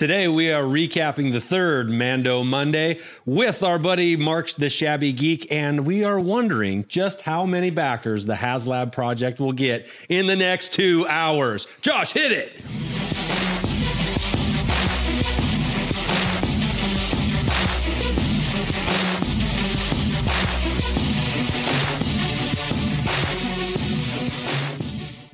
[0.00, 5.46] Today we are recapping the third Mando Monday with our buddy Mark the Shabby Geek,
[5.52, 10.36] and we are wondering just how many backers the HasLab project will get in the
[10.36, 11.66] next two hours.
[11.82, 12.99] Josh, hit it.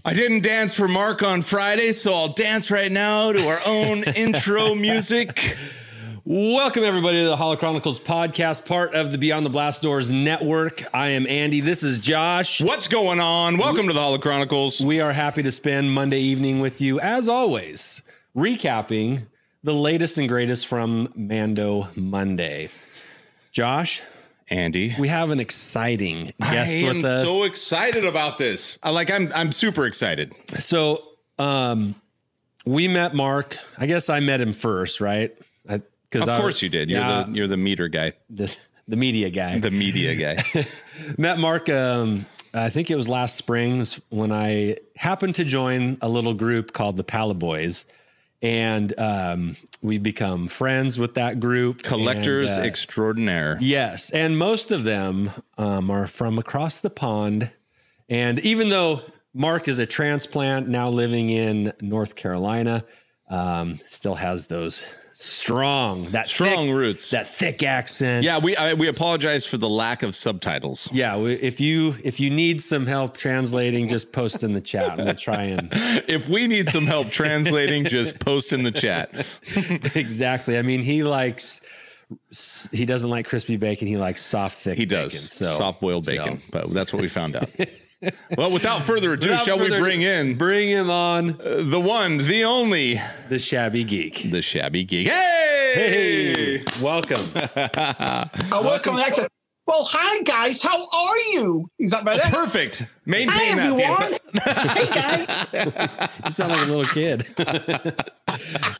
[0.08, 4.04] I didn't dance for Mark on Friday, so I'll dance right now to our own
[4.14, 5.56] intro music.
[6.24, 10.84] Welcome, everybody, to the Hollow Chronicles podcast, part of the Beyond the Blast Doors network.
[10.94, 11.58] I am Andy.
[11.58, 12.60] This is Josh.
[12.60, 13.56] What's going on?
[13.56, 14.80] Welcome to the Hollow Chronicles.
[14.80, 18.02] We are happy to spend Monday evening with you, as always,
[18.36, 19.22] recapping
[19.64, 22.70] the latest and greatest from Mando Monday.
[23.50, 24.02] Josh,
[24.48, 27.26] Andy, we have an exciting guest I am with us.
[27.26, 28.78] so excited about this.
[28.82, 29.10] I like.
[29.10, 29.32] I'm.
[29.34, 30.32] I'm super excited.
[30.58, 31.02] So,
[31.38, 31.96] um,
[32.64, 33.58] we met Mark.
[33.76, 35.36] I guess I met him first, right?
[35.66, 36.90] Because of course you did.
[36.90, 38.54] You're yeah, the you're the meter guy, the,
[38.86, 40.64] the media guy, the media guy.
[41.18, 41.68] met Mark.
[41.68, 46.72] Um, I think it was last spring when I happened to join a little group
[46.72, 47.84] called the Palaboys.
[48.42, 51.82] And um, we've become friends with that group.
[51.82, 53.58] Collectors and, uh, extraordinaire.
[53.60, 54.10] Yes.
[54.10, 57.50] And most of them um, are from across the pond.
[58.08, 59.02] And even though
[59.34, 62.84] Mark is a transplant now living in North Carolina,
[63.28, 66.10] um, still has those strong.
[66.10, 67.10] That strong thick, roots.
[67.12, 68.22] that thick accent.
[68.22, 70.90] Yeah we I, we apologize for the lack of subtitles.
[70.92, 74.98] Yeah we, if you if you need some help translating just post in the chat.
[74.98, 79.10] And we'll try and if we need some help translating just post in the chat.
[79.96, 80.58] Exactly.
[80.58, 81.62] I mean he likes
[82.70, 83.88] he doesn't like crispy bacon.
[83.88, 85.12] He likes soft thick he does.
[85.12, 86.44] bacon, so soft boiled bacon so.
[86.50, 87.48] but that's what we found out
[88.36, 91.80] well, without further ado, without shall further we bring in bring him on uh, the
[91.80, 95.08] one, the only, the shabby geek, the shabby geek.
[95.08, 97.24] Hey, hey, welcome.
[97.34, 99.28] I work on the accent.
[99.66, 101.68] Well, hi guys, how are you?
[101.80, 102.22] Is that better?
[102.30, 102.86] Perfect.
[103.04, 103.72] Maintain hi, that.
[103.72, 104.12] Everyone.
[104.72, 106.10] hey guys.
[106.24, 107.26] you sound like a little kid.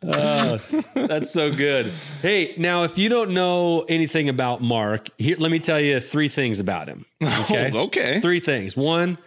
[0.09, 0.59] uh,
[0.95, 1.87] that's so good.
[2.23, 6.29] Hey, now if you don't know anything about Mark, here let me tell you three
[6.29, 7.05] things about him.
[7.47, 7.71] Okay.
[7.75, 8.21] Oh, okay.
[8.21, 8.77] Three things.
[8.77, 9.19] One,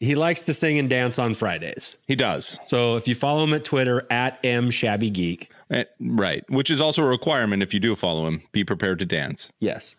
[0.00, 1.96] he likes to sing and dance on Fridays.
[2.08, 2.58] He does.
[2.66, 5.52] So if you follow him at Twitter at m shabby geek,
[6.00, 9.52] right, which is also a requirement if you do follow him, be prepared to dance.
[9.60, 9.94] Yes.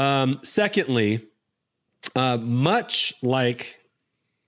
[0.00, 1.26] Um, secondly,
[2.16, 3.80] uh, much like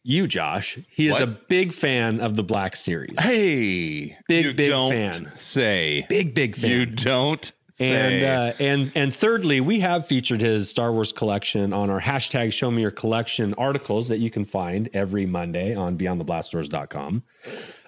[0.05, 1.23] you, Josh, he is What?
[1.23, 3.19] a big fan of the Black Series.
[3.21, 5.31] Hey, Big, you big don't fan.
[5.37, 6.71] Say Big, big fan.
[6.71, 7.53] you don't.
[7.81, 8.25] and say.
[8.29, 12.71] uh, and and thirdly, we have featured his Star Wars collection on our hashtag Show
[12.71, 17.23] Me Your Collection articles that you can find every Monday on BeyondTheBlastDoors.com.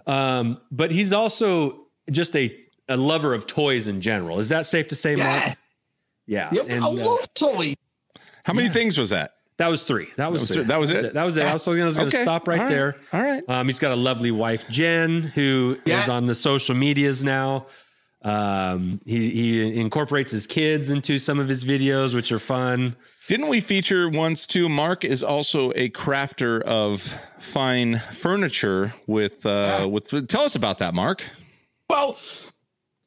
[0.06, 2.54] Um, but he's also just a
[2.88, 4.38] a lover of toys in general.
[4.38, 5.56] Is that safe to say, Mark?
[6.26, 6.48] Yeah.
[6.52, 6.62] Yeah.
[6.62, 7.76] Yep, And, I uh, love toys.
[8.44, 9.34] How many things was that?
[9.56, 10.08] That was three.
[10.16, 10.62] That was, was three.
[10.62, 10.66] it.
[10.68, 11.14] That was it?
[11.14, 11.44] That was it.
[11.44, 12.22] I was going to Okay.
[12.22, 12.70] stop right All right.
[12.70, 12.96] there.
[13.12, 13.42] All right.
[13.48, 16.12] Um, he's got a lovely wife, Jen, who is Yeah.
[16.12, 17.66] on the social medias now.
[18.22, 22.96] Um, he, he incorporates his kids into some of his videos, which are fun.
[23.28, 24.68] Didn't we feature once too?
[24.68, 28.94] Mark is also a crafter of fine furniture.
[29.06, 31.22] With uh, with tell us about that, Mark.
[31.88, 32.18] Well,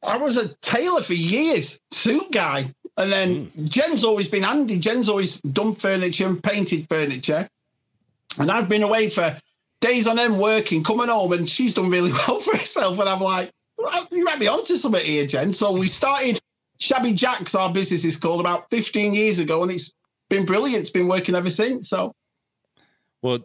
[0.04, 2.72] I was a tailor for years, suit guy.
[2.98, 3.64] And then hmm.
[3.64, 4.78] Jen's always been handy.
[4.78, 7.48] Jen's always done furniture and painted furniture.
[8.38, 9.36] And I've been away for
[9.80, 12.98] days on end working, coming home, and she's done really well for herself.
[12.98, 15.52] And I'm like, well, you might be onto something here, Jen.
[15.52, 16.40] So we started
[16.78, 19.94] Shabby Jacks, our business is called, about 15 years ago, and it's
[20.28, 20.80] been brilliant.
[20.80, 21.88] It's been working ever since.
[21.88, 22.12] So
[23.22, 23.38] Well,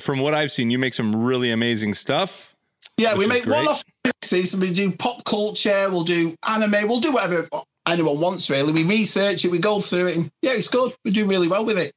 [0.00, 2.56] from what I've seen, you make some really amazing stuff.
[2.96, 4.54] Yeah, we make one-off mixes.
[4.56, 5.88] We do pop culture.
[5.90, 6.88] We'll do anime.
[6.88, 7.48] We'll do whatever
[7.90, 8.48] anyone wants.
[8.50, 9.50] Really, we research it.
[9.50, 10.94] We go through it, and yeah, it's good.
[11.04, 11.92] We do really well with it.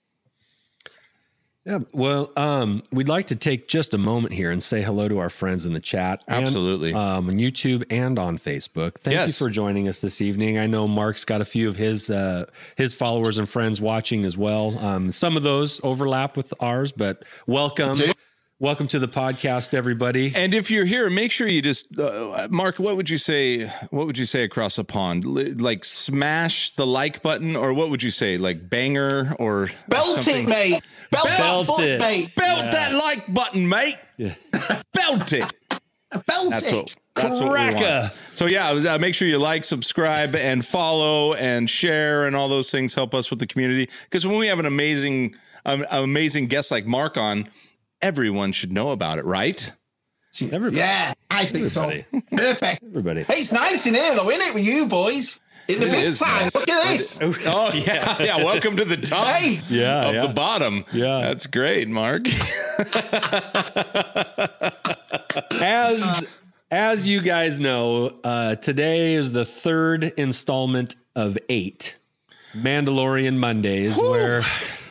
[1.66, 1.80] Yeah.
[1.94, 5.30] Well, um, we'd like to take just a moment here and say hello to our
[5.30, 6.22] friends in the chat.
[6.28, 6.94] and, Absolutely.
[6.94, 8.96] um, on YouTube and on Facebook.
[9.00, 9.40] Thank Yes.
[9.40, 10.58] you for joining us this evening.
[10.58, 14.38] I know Mark's got a few of his uh, his followers and friends watching as
[14.38, 14.78] well.
[14.78, 17.96] Um, some of those overlap with ours, but welcome.
[18.60, 18.66] Do.
[18.66, 20.32] Welcome to the podcast, everybody.
[20.36, 22.80] And if you're here, make sure you just uh, Mark.
[22.80, 23.66] What would you say?
[23.90, 25.26] What would you say across the pond?
[25.26, 28.38] Li- Like smash the like button, or what would you say?
[28.38, 30.46] Like banger or Belt something?
[30.46, 30.82] it, mate.
[31.12, 32.00] Belt, Belt that it.
[32.00, 32.36] mate.
[32.36, 32.72] Belt Yeah.
[32.72, 33.98] that like button, mate.
[34.18, 34.36] Yeah.
[34.94, 35.54] Belt it.
[36.28, 36.76] Belt That's it.
[36.76, 36.96] what.
[37.16, 37.84] That's what we Cracker.
[37.84, 38.18] want.
[38.34, 42.72] So yeah, uh, make sure you like, subscribe, and follow, and share, and all those
[42.72, 43.90] things help us with the community.
[44.06, 45.36] Because when we have an amazing,
[45.66, 47.48] um, amazing guest like Mark on,
[48.04, 49.72] everyone should know about it, right?
[50.42, 50.78] Everybody.
[50.78, 51.14] Yeah.
[51.32, 52.06] I think Everybody.
[52.12, 52.22] so.
[52.36, 52.84] Perfect.
[52.84, 53.24] Everybody.
[53.24, 55.40] Hey, it's nice in here, though, isn't it, with you boys?
[55.68, 56.42] In the It big is time.
[56.44, 56.56] nice.
[56.56, 57.20] Look at this.
[57.46, 58.38] Oh yeah, yeah.
[58.44, 59.60] Welcome to the top Hey.
[59.70, 60.28] Yeah, of yeah.
[60.28, 60.84] the bottom.
[60.92, 61.22] Yeah.
[61.22, 62.24] that's great, Mark.
[65.62, 66.28] as
[66.72, 71.96] as you guys know, uh, today is the third installment of eight
[72.56, 74.42] Mandalorian Mondays, where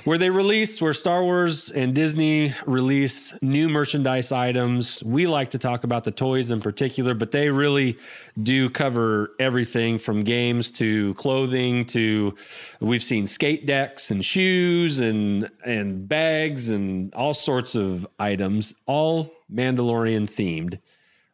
[0.05, 5.03] where they release where Star Wars and Disney release new merchandise items.
[5.05, 7.99] We like to talk about the toys in particular, but they really
[8.43, 12.35] do cover everything from games to clothing to
[12.81, 19.33] we've seen skate decks and shoes and and bags and all sorts of items, all
[19.53, 20.79] Mandalorian themed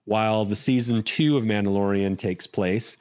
[0.05, 2.97] while the season two of Mandalorian takes place.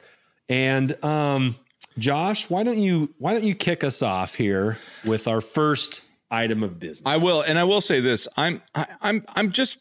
[0.48, 1.56] And um,
[1.98, 6.62] Josh, why don't you why don't you kick us off here with our first item
[6.62, 7.02] of business?
[7.04, 9.78] I will, and I will say this: I'm, I, I'm, I'm just,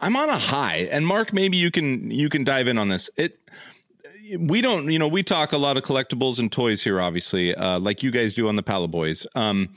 [0.00, 0.88] I'm on a high.
[0.90, 3.10] And Mark, maybe you can, you can dive in on this.
[3.16, 3.38] It,
[4.38, 7.78] we don't, you know, we talk a lot of collectibles and toys here, obviously, uh,
[7.78, 9.26] like you guys do on the Pala Boys.
[9.34, 9.74] Um,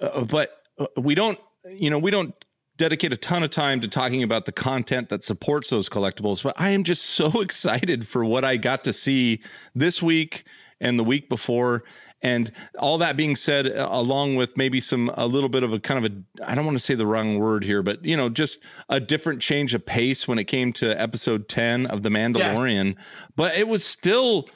[0.00, 2.34] uh, but uh, we don't, you know, we don't
[2.78, 6.42] dedicate a ton of time to talking about the content that supports those collectibles.
[6.42, 9.40] But I am just so excited for what I got to see
[9.74, 10.44] this week
[10.80, 11.84] and the week before.
[12.20, 15.78] And all that being said, uh, along with maybe some a little bit of a
[15.78, 18.28] kind of a I don't want to say the wrong word here, but you know,
[18.28, 18.58] just
[18.88, 22.96] a different change of pace when it came to episode 10 of The Mandalorian.
[23.36, 24.48] But it was still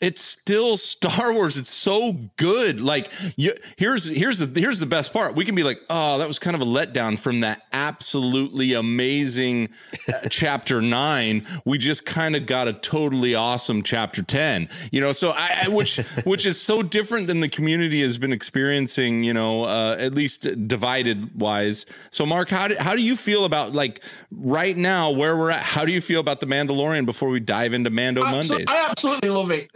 [0.00, 1.56] it's still Star Wars.
[1.56, 2.80] It's so good.
[2.80, 5.34] Like you, here's here's the here's the best part.
[5.34, 9.70] We can be like, oh, that was kind of a letdown from that absolutely amazing
[10.08, 11.46] uh, chapter nine.
[11.64, 14.68] We just kind of got a totally awesome chapter ten.
[14.92, 18.32] You know, so I, I which which is so different than the community has been
[18.32, 19.24] experiencing.
[19.24, 21.86] You know, uh, at least divided wise.
[22.10, 25.60] So, Mark, how do how do you feel about like right now where we're at?
[25.60, 28.66] How do you feel about the Mandalorian before we dive into Mando Abso- Mondays?
[28.68, 29.68] I absolutely love it.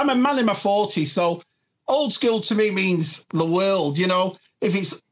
[0.00, 1.42] I'm a man in my 40s, so
[1.86, 4.34] old school to me means the world, you know.
[4.62, 5.02] If it's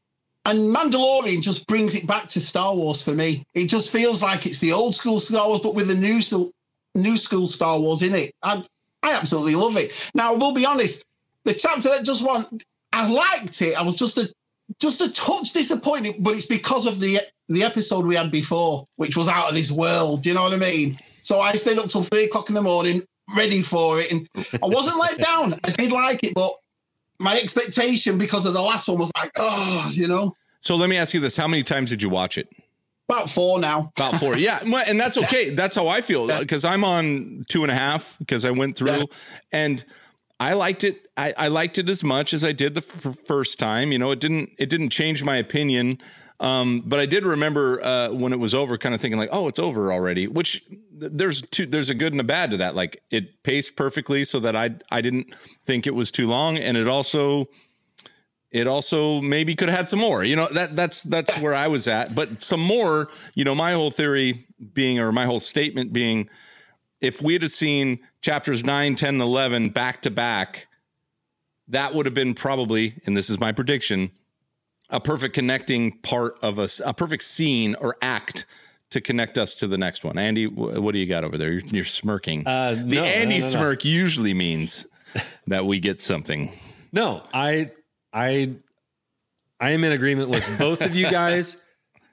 [0.45, 3.45] and Mandalorian just brings it back to Star Wars for me.
[3.53, 6.51] It just feels like it's the old school Star Wars, but with the new school,
[6.95, 8.33] new school Star Wars in it.
[8.41, 8.63] I,
[9.03, 9.91] I absolutely love it.
[10.15, 11.05] Now, we'll be honest,
[11.43, 12.47] the chapter that just won,
[12.91, 13.79] I liked it.
[13.79, 14.27] I was just a
[14.79, 19.15] just a touch disappointed, but it's because of the the episode we had before, which
[19.15, 20.23] was out of this world.
[20.23, 20.97] Do you know what I mean?
[21.21, 23.03] So I stayed up till three o'clock in the morning,
[23.35, 25.59] ready for it, and I wasn't let down.
[25.63, 26.51] I did like it, but
[27.19, 30.97] my expectation because of the last one was like, oh, you know, So let me
[30.97, 32.47] ask you this: How many times did you watch it?
[33.07, 33.91] about four now.
[33.97, 34.37] About four.
[34.37, 35.49] yeah, and that's okay.
[35.49, 36.39] That's how I feel Yeah.
[36.41, 39.03] because I'm on two and a half because I went through Yeah.
[39.51, 39.83] and
[40.39, 41.07] I liked it.
[41.17, 43.91] I, I liked it as much as I did the f- first time.
[43.91, 45.97] You know, it didn't it didn't change my opinion.
[46.39, 49.47] Um, but I did remember uh, when it was over, kind of thinking like, "Oh,
[49.47, 52.75] it's over already." Which there's two, there's a good and a bad to that.
[52.75, 55.33] Like it paced perfectly, so that I I didn't
[55.65, 57.49] think it was too long, and it also
[58.51, 60.23] it also maybe could have had some more.
[60.23, 62.15] You know, that that's that's where I was at.
[62.15, 66.29] But some more, you know, my whole theory being or my whole statement being
[67.01, 70.67] if we had seen chapters 9, 10, and 11 back to back,
[71.67, 74.11] that would have been probably, and this is my prediction,
[74.89, 78.45] a perfect connecting part of us, a perfect scene or act
[78.89, 80.17] to connect us to the next one.
[80.17, 81.51] Andy, wh- what do you got over there?
[81.51, 82.45] You're, you're smirking.
[82.47, 83.59] Uh, the no, Andy no, no, no.
[83.59, 84.87] smirk usually means
[85.47, 86.57] that we get something.
[86.91, 87.71] No, I
[88.11, 88.53] I
[89.59, 91.61] I am in agreement with both of you guys.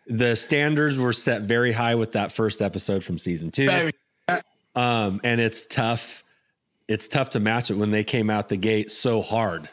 [0.06, 3.68] The standards were set very high with that first episode from season two.
[4.76, 6.22] Um, and it's tough.
[6.86, 9.68] It's tough to match it when they came out the gate so hard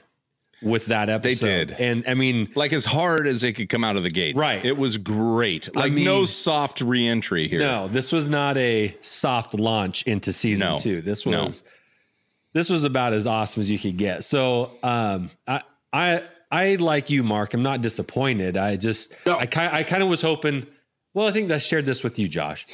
[0.64, 1.46] with that episode.
[1.46, 1.72] They did.
[1.80, 4.36] And I mean, like as hard as they could come out of the gate.
[4.36, 4.64] Right.
[4.64, 5.70] It was great.
[5.76, 7.60] I Like no soft reentry here.
[7.60, 10.78] no, this was not a soft launch into season No.
[10.78, 11.02] two.
[11.02, 11.44] This No.
[11.46, 11.64] was
[12.54, 14.24] this was about as awesome as you could get.
[14.24, 17.54] So um I I I like you, Mark.
[17.56, 18.58] I'm not disappointed.
[18.58, 19.38] I just No.
[19.38, 20.66] I kind I kind of was hoping.
[21.16, 22.66] Well, I think I shared this with you, Josh.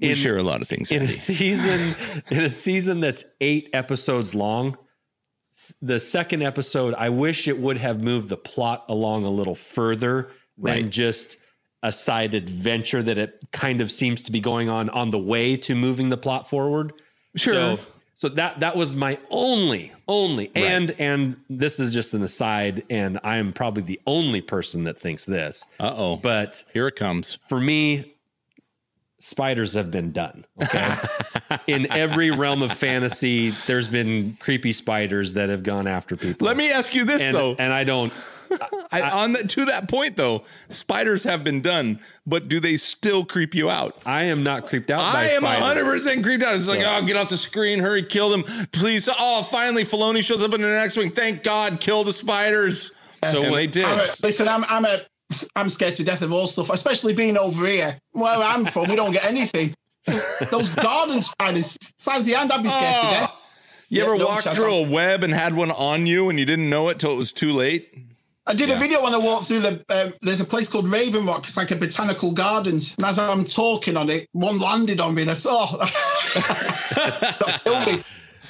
[0.00, 0.90] We share a lot of things.
[0.90, 1.94] in a season
[2.30, 4.78] in a season that's eight episodes long s-
[5.80, 10.28] the second episode i wish it would have moved the plot along a little further
[10.58, 10.90] than Right.
[10.90, 11.36] just
[11.82, 15.56] a side adventure that it kind of seems to be going on on the way
[15.56, 16.92] to moving the plot forward
[17.36, 17.52] Sure.
[17.54, 17.80] so,
[18.14, 23.18] so that that was my only only and and this is just an aside and
[23.24, 26.16] i am probably the only person that thinks this Uh-oh.
[26.16, 27.38] but Here it comes.
[27.48, 28.13] for me,
[29.24, 30.44] spiders have been done.
[30.62, 30.96] Okay.
[31.66, 36.46] In every realm of fantasy, there's been creepy spiders that have gone after people.
[36.46, 37.56] Let me ask you this and, though.
[37.58, 38.12] and I don't,
[38.92, 43.24] I, on the, to that point though, spiders have been done, but do they still
[43.24, 43.96] creep you out?
[44.04, 46.54] I am not creeped out by I am 100 percent creeped out.
[46.54, 49.08] It's like, oh, get off the screen, hurry, kill them, please.
[49.18, 51.10] Oh, finally, Filoni shows up in the X-wing.
[51.10, 52.92] Thank God, kill the spiders.
[53.30, 53.86] So and what- they did.
[53.86, 54.98] I'm a, listen, I'm I'm a
[55.56, 57.98] I'm scared to death of all stuff, especially being over here.
[58.12, 59.74] Where I'm from, we don't get anything.
[60.50, 63.32] Those garden spiders, size of hand, I'd be scared to death.
[63.88, 64.58] You Yeah, ever no walked chance.
[64.58, 67.16] through a web and had one on you and you didn't know it till it
[67.16, 67.92] was too late?
[68.46, 68.76] I did Yeah.
[68.76, 69.82] a video when I walked through the.
[69.88, 71.46] Um, there's a place called Raven Rock.
[71.48, 75.22] It's like a botanical gardens, and as I'm talking on it, one landed on me,
[75.22, 75.64] and I saw.
[76.34, 78.04] that killed me.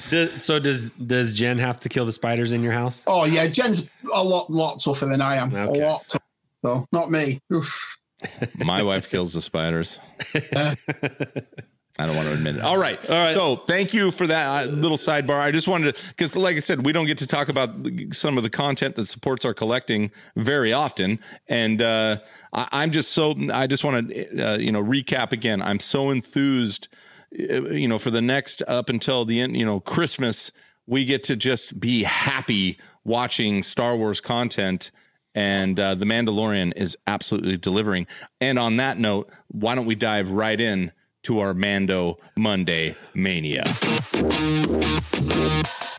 [0.09, 3.03] Does- so does does Jen have to kill the spiders in your house?
[3.07, 5.53] Oh yeah, Jen's a lot lot tougher than I am.
[5.55, 5.79] Okay.
[5.81, 6.07] A lot.
[6.09, 6.23] Tougher.
[6.65, 7.39] So not me.
[7.53, 7.97] Oof.
[8.57, 9.99] My wife kills the spiders.
[10.33, 12.63] I don't want to admit it.
[12.63, 12.97] All right.
[13.07, 13.33] All right.
[13.35, 15.39] So thank you for that uh, little sidebar.
[15.39, 17.69] I just wanted to, because like I said, we don't get to talk about
[18.11, 21.19] some of the content that supports our collecting very often.
[21.47, 22.17] And uh,
[22.51, 25.61] I, I'm just so, I just want to, uh, you know, recap again.
[25.61, 26.87] I'm so enthused,
[27.31, 30.51] uh, you know, for the next up until the end, you know, Christmas,
[30.87, 34.89] we get to just be happy watching Star Wars content.
[35.35, 38.07] And uh, The Mandalorian is absolutely delivering.
[38.39, 43.63] And on that note, why don't we dive right in to our Mando Monday Mania?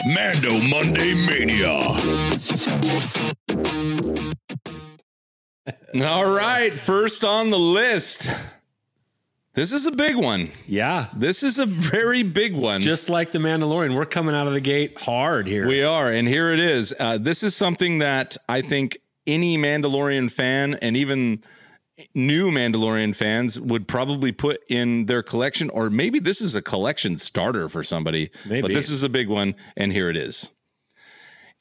[0.07, 1.77] Mando Monday Mania.
[6.03, 8.31] All right, first on the list.
[9.55, 10.49] This is a big one.
[10.67, 11.07] Yeah.
[11.17, 12.83] This is a very big one.
[12.83, 15.67] Just like the Mandalorian, we're coming out of the gate hard here.
[15.67, 16.95] We are, and here it is.
[17.01, 21.43] Uh, this is something that I think any Mandalorian fan and even
[22.15, 27.17] new Mandalorian fans would probably put in their collection, or maybe this is a collection
[27.19, 28.31] starter for somebody.
[28.45, 28.63] Maybe.
[28.63, 30.51] But this is a big one, and here it is.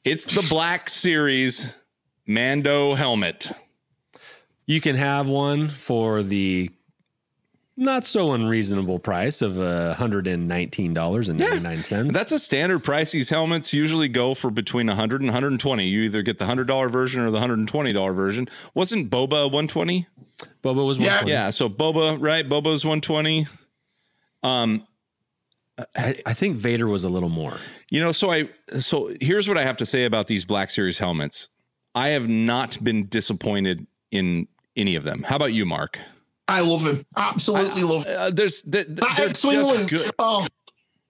[0.04, 1.72] It's the Black Series
[2.26, 3.52] Mando helmet.
[4.66, 6.70] you can have one for the
[7.76, 12.12] not so unreasonable price of uh, $119.99.
[12.12, 13.12] That's a standard price.
[13.12, 15.84] These helmets usually go for between 100 and 120.
[15.86, 18.48] You either get the $100 version or the $120 version.
[18.74, 20.06] Wasn't Boba 120?
[20.62, 21.18] Boba was Yeah.
[21.20, 21.28] one.
[21.28, 22.48] Yeah, so Boba, right?
[22.48, 23.46] Boba's 120.
[24.42, 24.86] Um,
[25.94, 27.56] I, I think Vader was a little more.
[27.90, 30.98] you know, so I so here's what I have to say about these Black Series
[30.98, 31.48] helmets.
[31.94, 35.22] I have not been disappointed in any of them.
[35.24, 35.98] How about you, Mark?
[36.48, 37.04] I love him.
[37.16, 38.16] Absolutely love him.
[38.18, 40.10] Uh, there's they're, That they're X-wing just good.
[40.18, 40.46] Oh,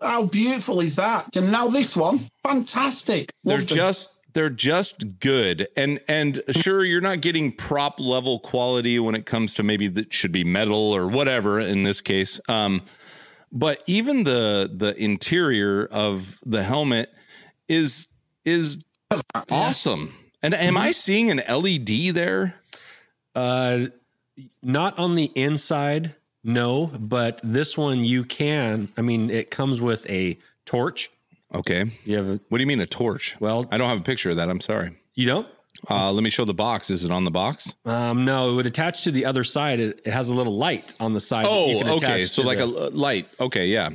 [0.00, 1.34] how beautiful is that?
[1.36, 3.32] And now this one, fantastic.
[3.44, 3.66] They're them.
[3.66, 9.24] just they're just good and and sure you're not getting prop level quality when it
[9.24, 12.82] comes to maybe that should be metal or whatever in this case um
[13.50, 17.10] but even the the interior of the helmet
[17.66, 18.08] is
[18.44, 18.84] is
[19.50, 22.56] awesome and am i seeing an led there
[23.34, 23.86] Uh,
[24.62, 26.14] not on the inside,
[26.44, 28.92] no, but this one you can.
[28.96, 31.10] I mean, it comes with a torch.
[31.54, 34.02] okay You have a, what do you mean a torch well, i don't have a
[34.02, 35.46] picture of that i'm sorry you don't?
[35.88, 38.66] uh let me show the box is it on the box Um, no, it would
[38.66, 39.78] attach to the other side.
[39.78, 41.44] It, it has a little light on the side.
[41.44, 42.24] that you can Oh, okay.
[42.24, 43.28] So like the- a light.
[43.38, 43.90] Okay, yeah.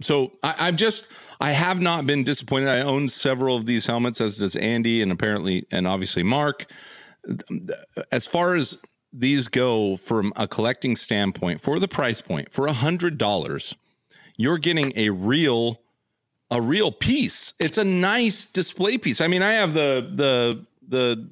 [0.00, 2.68] So I, I'm just I have not been disappointed.
[2.68, 6.64] I own several of these helmets, as does Andy, and apparently and obviously Mark.
[8.10, 8.78] As far as
[9.12, 13.74] these go from a collecting standpoint, for the price point, for a hundred dollars,
[14.36, 15.80] you're getting a real
[16.50, 17.54] a real piece.
[17.60, 19.20] It's a nice display piece.
[19.20, 21.28] I mean, I have the the the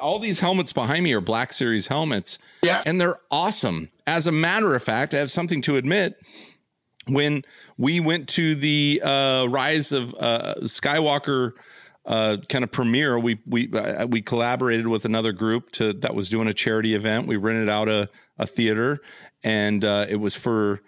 [0.00, 2.82] all these helmets behind me are Black Series helmets Yeah.
[2.84, 3.88] and they're awesome.
[4.06, 6.20] As a matter of fact, I have something to admit.
[7.06, 7.42] When
[7.78, 11.52] we went to the uh, Rise of uh, Skywalker
[12.08, 16.30] uh, kind of premiere, we we uh, we collaborated with another group to that was
[16.30, 17.26] doing a charity event.
[17.26, 19.00] We rented out a a theater,
[19.44, 20.80] and uh, it was for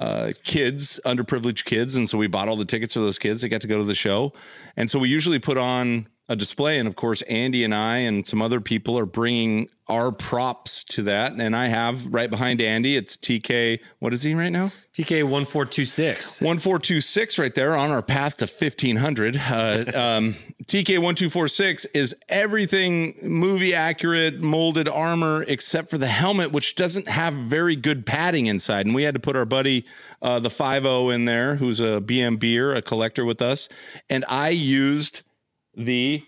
[0.00, 3.42] uh, kids, underprivileged kids, and so we bought all the tickets for those kids.
[3.42, 4.32] They got to go to the show,
[4.76, 6.78] and so we usually put on a display.
[6.78, 11.02] And of course, Andy and I and some other people are bringing our props to
[11.02, 11.32] that.
[11.32, 13.80] And I have right behind Andy, it's TK.
[13.98, 14.72] What is he right now?
[14.94, 16.40] TK one four two six.
[16.40, 19.36] 1426 right there on our path to 1500.
[19.36, 27.08] Uh, um, TK1246 is everything movie accurate molded armor except for the helmet, which doesn't
[27.08, 28.86] have very good padding inside.
[28.86, 29.84] And we had to put our buddy,
[30.22, 33.68] uh, the 5 in there, who's a BM beer, a collector with us.
[34.08, 35.22] And I used
[35.76, 36.24] the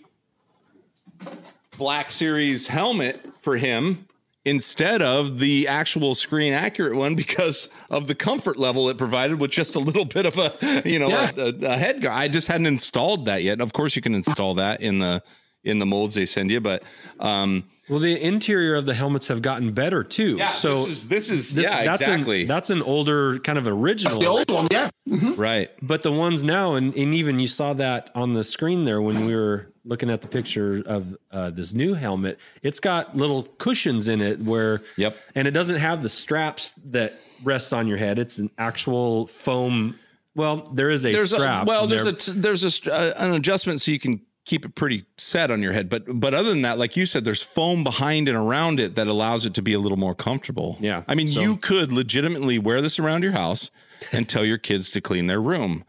[1.78, 4.05] Black Series helmet for him
[4.46, 9.50] instead of the actual screen accurate one because of the comfort level it provided with
[9.50, 11.30] just a little bit of a you know Yeah.
[11.36, 12.16] a, a, a head guard.
[12.18, 13.60] I just hadn't installed that yet.
[13.60, 15.22] Of course, you can install that in the
[15.66, 16.60] in the molds they send you.
[16.60, 16.82] But
[17.20, 20.36] um, Well, the interior of the helmets have gotten better too.
[20.36, 23.58] Yeah, so this is this is this- yeah that's exactly An, that's an older kind
[23.58, 24.18] of original.
[24.18, 24.88] The old one, yeah.
[25.08, 25.36] Mhm.
[25.38, 25.70] right.
[25.82, 29.26] but the ones now, and, and even you saw that on the screen there when
[29.26, 32.38] we were looking at the picture of uh, this new helmet.
[32.62, 35.16] It's got little cushions in it where, Yep.
[35.36, 38.18] and it doesn't have the straps that rests on your head.
[38.18, 39.96] It's an actual foam.
[40.34, 41.62] Well, there is a There's strap.
[41.62, 44.20] a, well, there's they're- a t- there's a st- uh, an adjustment so you can
[44.46, 45.90] keep it pretty set on your head.
[45.90, 49.06] But but other than that, like you said, there's foam behind and around it that
[49.06, 50.78] allows it to be a little more comfortable.
[50.80, 53.70] Yeah, I mean, so- you could legitimately wear this around your house
[54.12, 55.84] and tell your kids to clean their room,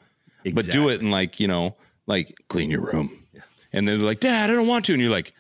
[0.54, 3.24] but do it in like you know like clean your room.
[3.74, 5.34] And they're like, Dad, I don't want to, and you're like,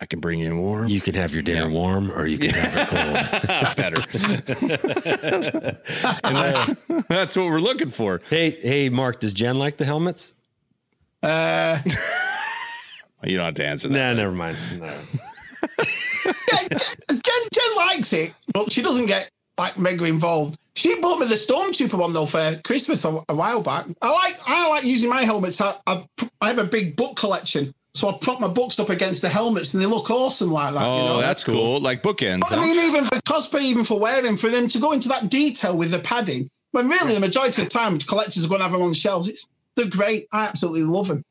[0.00, 0.88] I can bring you in warm.
[0.88, 3.76] You can have your dinner warm, or you can have it cold.
[3.76, 4.02] better.
[6.24, 8.20] and that- that's what we're looking for.
[8.28, 10.34] hey, hey, Mark, does Jen like the helmets?
[11.24, 11.80] Uh,
[13.26, 13.94] You don't have to answer that.
[13.94, 14.56] Nah, never mind.
[14.78, 14.86] No.
[14.86, 16.68] yeah,
[17.08, 17.20] Jen,
[17.52, 20.58] Jen likes it, but she doesn't get like mega involved.
[20.74, 23.86] She bought me the Stormtrooper one though for Christmas a, a while back.
[24.02, 25.60] I like I like using my helmets.
[25.60, 26.04] I, I
[26.40, 29.72] I have a big book collection, so I prop my books up against the helmets,
[29.72, 30.82] and they look awesome like that.
[30.82, 31.20] Oh, you know?
[31.20, 31.80] that's cool.
[31.80, 32.42] Like bookends.
[32.50, 32.62] I huh?
[32.62, 35.92] mean, even for cosplay, even for wearing, for them to go into that detail with
[35.92, 38.82] the padding, when really the majority of the time collectors are going to have them
[38.82, 39.28] on shelves.
[39.28, 40.28] It's they're great.
[40.32, 41.24] I absolutely love them.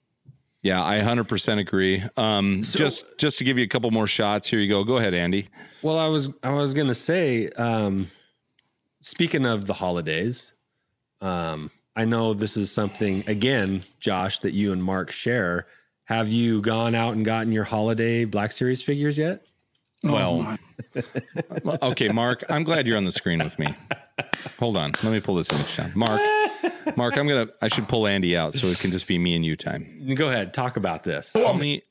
[0.64, 2.02] Yeah, I 100% agree.
[2.16, 4.86] Um, just just to give you a couple more shots, here you go.
[4.86, 5.48] Go ahead, Andy.
[5.82, 8.10] Well, I was I was gonna say, um,
[9.02, 10.54] speaking of the holidays,
[11.20, 15.68] um, I know this is something again, Josh, that you and Mark share.
[16.06, 19.46] Have you gone out and gotten your holiday Black Series figures yet?
[20.02, 20.58] Well,
[21.82, 23.74] okay, Mark, I'm glad you're on the screen with me.
[24.60, 25.92] Hold on, let me pull this image down.
[25.96, 26.20] Mark,
[26.96, 27.48] Mark, I'm gonna.
[27.62, 30.10] I should pull Andy out so it can just be me and you time.
[30.16, 31.34] Go ahead, talk about this.
[31.34, 31.82] Tell me,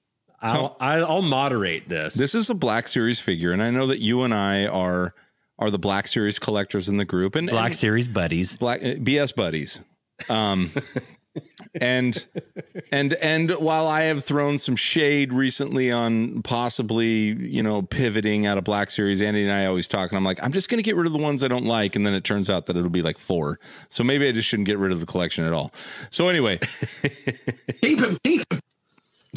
[0.40, 2.14] I'll, I'll moderate this.
[2.14, 5.14] this is a Black Series figure, and I know that you and I are
[5.58, 8.56] are the Black Series collectors in the group, and Black and Series buddies.
[8.56, 9.80] Black uh, BS buddies.
[10.28, 10.72] Um,
[11.80, 12.26] and
[12.90, 18.58] and and while I have thrown some shade recently on possibly you know pivoting out
[18.58, 20.82] of Black Series, Andy and I always talk, and I'm like, I'm just going to
[20.82, 22.90] get rid of the ones I don't like, and then it turns out that it'll
[22.90, 23.58] be like four.
[23.88, 25.72] So maybe I just shouldn't get rid of the collection at all.
[26.10, 26.58] So anyway,
[27.80, 28.60] Keep them, keep them.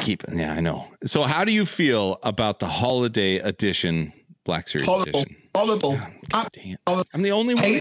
[0.02, 0.34] keep it.
[0.34, 0.88] Yeah, I know.
[1.06, 5.36] So how do you feel about the holiday edition Black Series Horrible, edition?
[5.56, 6.00] horrible.
[6.34, 6.80] I, Dang it.
[7.14, 7.80] I'm the only one.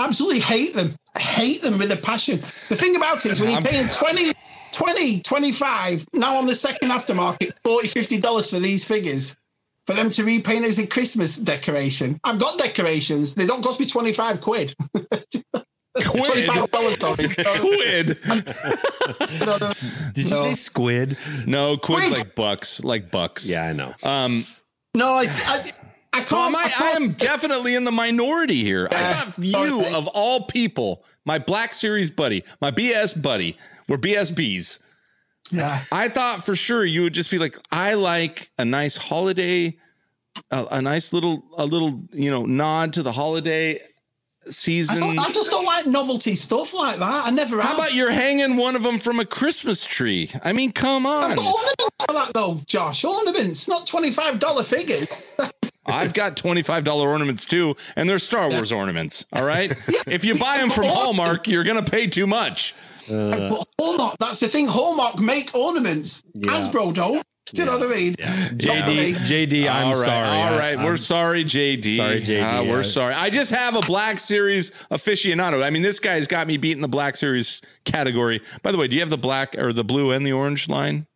[0.00, 0.94] Hate, absolutely hate them.
[1.14, 2.40] I hate them with a passion.
[2.68, 4.32] The thing about it is when you're paying 20,
[4.72, 9.36] 20, 25, now on the second aftermarket, 40 $50 for these figures,
[9.86, 12.20] for them to repaint as a Christmas decoration.
[12.24, 13.34] I've got decorations.
[13.34, 14.74] They don't cost me 25 quid.
[16.06, 16.46] Quid.
[16.48, 17.28] $25, sorry.
[17.58, 18.18] Quid.
[19.44, 19.72] No, no.
[20.14, 20.42] Did you No.
[20.44, 21.16] say squid?
[21.46, 22.18] No, quid's Quid.
[22.18, 23.48] like bucks, like bucks.
[23.50, 23.92] Yeah, I know.
[24.04, 24.46] Um,
[24.94, 25.64] No, it's I,
[26.12, 26.24] I.
[26.24, 28.88] So am I, I can't- am definitely in the minority here.
[28.90, 29.14] I Yeah.
[29.24, 33.56] thought you, of all people, my Black Series buddy, my BS buddy,
[33.88, 34.78] were BSBs.
[35.52, 35.82] Yeah.
[35.92, 39.76] I thought for sure you would just be like, I like a nice holiday,
[40.50, 43.80] a, a nice little, a little, you know, nod to the holiday
[44.48, 45.00] season.
[45.00, 47.26] don't, I just don't like novelty stuff like that.
[47.26, 47.78] I never How have.
[47.78, 50.30] about you're hanging one of them from a Christmas tree?
[50.44, 51.24] I mean, come on.
[51.32, 53.04] I've got ornaments for that though, Josh.
[53.04, 55.22] Ornaments, not twenty-five dollar figures.
[55.92, 59.24] I've got $25 ornaments too, and they're Star Wars ornaments.
[59.32, 59.72] All right.
[60.06, 62.74] If you buy them from Hallmark, you're going to pay too much.
[63.08, 64.66] but Hallmark, that's the thing.
[64.66, 66.22] Hallmark make ornaments.
[66.38, 67.22] Hasbro don't.
[67.52, 68.14] Do you know what I mean?
[68.14, 70.28] JD, JD, I'm All right, sorry.
[70.28, 71.96] All right, I- right, I'm- we're sorry, JD.
[71.96, 72.82] Sorry, JD, Ah, we're yeah.
[72.82, 73.14] sorry.
[73.14, 75.62] I just have a Black Series aficionado.
[75.64, 78.40] I mean, this guy's got me beat in the Black Series category.
[78.62, 81.06] By the way, do you have the black or the blue and the orange line?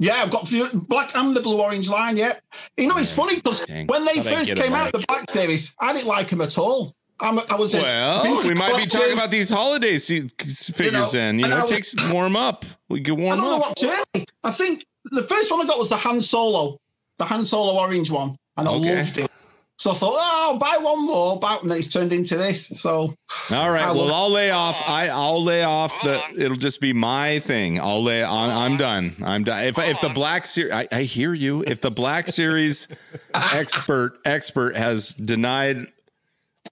[0.00, 2.16] Yeah, I've got few- black and the blue orange line.
[2.16, 2.34] Yeah,
[2.76, 5.92] you know it's funny because when they first get came out, the black series, I
[5.92, 6.94] didn't like them at all.
[7.20, 10.92] I'm, I was Well, we might be talking about these holiday figures.
[10.92, 12.64] know, then you know, it was- takes warm up.
[12.88, 13.60] We I warm don't know up.
[13.60, 14.24] what to say.
[14.44, 16.78] I think the first one I got was the Han Solo,
[17.18, 18.94] the Han Solo orange one, and I Okay.
[18.96, 19.30] loved it.
[19.78, 22.66] So I thought, oh, I'll buy one more, buy, and then it's turned into this.
[22.80, 23.14] So
[23.52, 23.82] All right.
[23.86, 24.76] I Well, will- I'll lay off.
[24.88, 26.20] I I'll lay off the.
[26.36, 27.78] It'll just be my thing.
[27.80, 28.24] I'll lay.
[28.24, 29.14] I'm, I'm done.
[29.24, 29.62] I'm done.
[29.64, 31.62] If if the black series, I, I hear you.
[31.64, 32.88] If the black series
[33.34, 35.86] expert expert has denied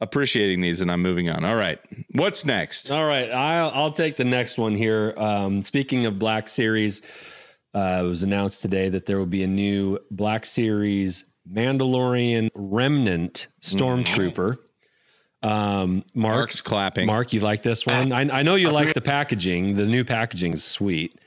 [0.01, 1.45] appreciating these, and I'm moving on.
[1.45, 1.79] All right.
[2.12, 2.90] What's next?
[2.90, 5.14] All right, I'll, I'll take the next one here.
[5.16, 7.03] Um, speaking of Black Series,
[7.75, 13.47] uh, it was announced today that there will be a new Black Series Mandalorian Remnant
[13.63, 14.59] Stormtrooper.
[15.43, 17.07] Um, Mark, Mark's clapping.
[17.07, 18.11] Mark, you like this one?
[18.13, 19.75] I, I know you like the packaging.
[19.75, 21.21] The new packaging is sweet.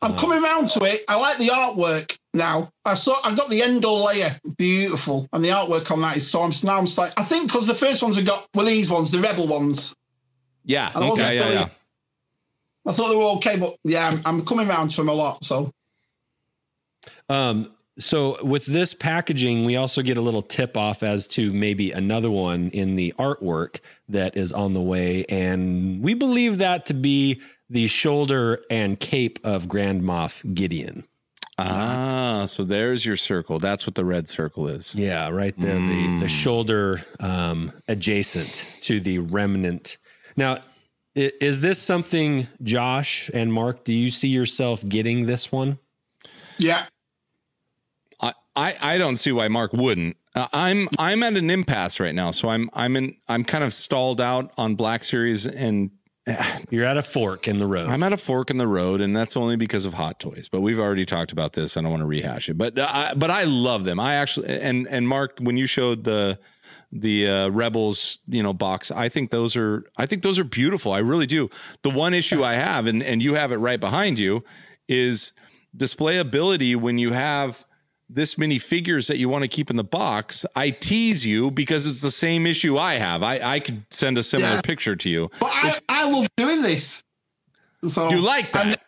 [0.00, 1.02] I'm coming round to it.
[1.08, 2.70] I like the artwork now.
[2.84, 6.40] I saw I've got the Endor layer, beautiful, and the artwork on that is so
[6.42, 9.10] I'm now I'm like I think because the first ones I got were these ones,
[9.10, 9.96] the Rebel ones.
[10.64, 10.92] Yeah.
[10.94, 11.36] And I wasn't Okay.
[11.36, 11.42] Yeah.
[11.44, 11.68] really- Yeah.
[12.86, 15.44] I thought they were okay, but yeah, I'm, I'm coming round to them a lot.
[15.44, 15.72] So
[17.28, 21.90] Um, so with this packaging, we also get a little tip off as to maybe
[21.90, 26.94] another one in the artwork that is on the way, and we believe that to
[26.94, 31.04] be the shoulder and cape of Grand Moff Gideon.
[31.58, 33.58] Ah, so there's your circle.
[33.58, 34.94] That's what the red circle is.
[34.94, 39.98] Yeah, right there, the the shoulder um, adjacent to the remnant.
[40.36, 40.62] Now,
[41.16, 43.84] is this something, Josh and Mark?
[43.84, 45.80] Do you see yourself getting this one?
[46.58, 46.86] yeah,
[48.58, 50.16] I, I, don't see why Mark wouldn't.
[50.34, 53.72] Uh, I'm I'm at an impasse right now, so I'm I'm in I'm kind of
[53.72, 55.90] stalled out on Black Series, and
[56.70, 57.88] You're at a fork in the road.
[57.88, 60.48] I'm at a fork in the road, and that's only because of Hot Toys.
[60.50, 61.76] But we've already talked about this.
[61.76, 63.98] I don't want to rehash it, but uh, I, but I love them.
[63.98, 66.38] I actually and and Mark, when you showed the
[66.90, 70.92] the uh, Rebels, you know, box, I think those are I think those are beautiful.
[70.92, 71.48] I really do.
[71.82, 74.44] The one issue I have, and and you have it right behind you,
[74.88, 75.32] is
[75.76, 77.66] displayability when you have
[78.10, 80.46] this many figures that you want to keep in the box.
[80.56, 83.22] I tease you because it's the same issue I have.
[83.22, 84.60] I I could send a similar Yeah.
[84.62, 85.30] picture to you.
[85.40, 87.02] but I, I love doing this.
[87.86, 88.80] So You like that?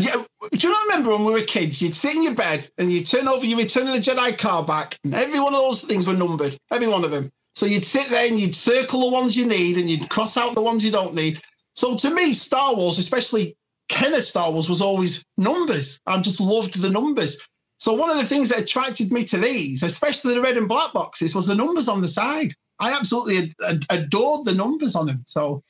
[0.00, 1.82] yeah, do you remember when we were kids?
[1.82, 4.66] You'd sit in your bed and you'd turn over your Return of the Jedi card
[4.66, 7.30] back, and every one of those things were numbered, every one of them.
[7.56, 10.54] So you'd sit there and you'd circle the ones you need and you'd cross out
[10.54, 11.42] the ones you don't need.
[11.74, 13.56] So to me, Star Wars, especially
[13.88, 16.00] Kenner Star Wars, was always numbers.
[16.06, 17.38] I just loved the numbers.
[17.80, 20.92] So one of the things that attracted me to these, especially the red and black
[20.92, 22.52] boxes, was the numbers on the side.
[22.78, 25.22] I absolutely ad- ad- adored the numbers on them.
[25.26, 25.62] So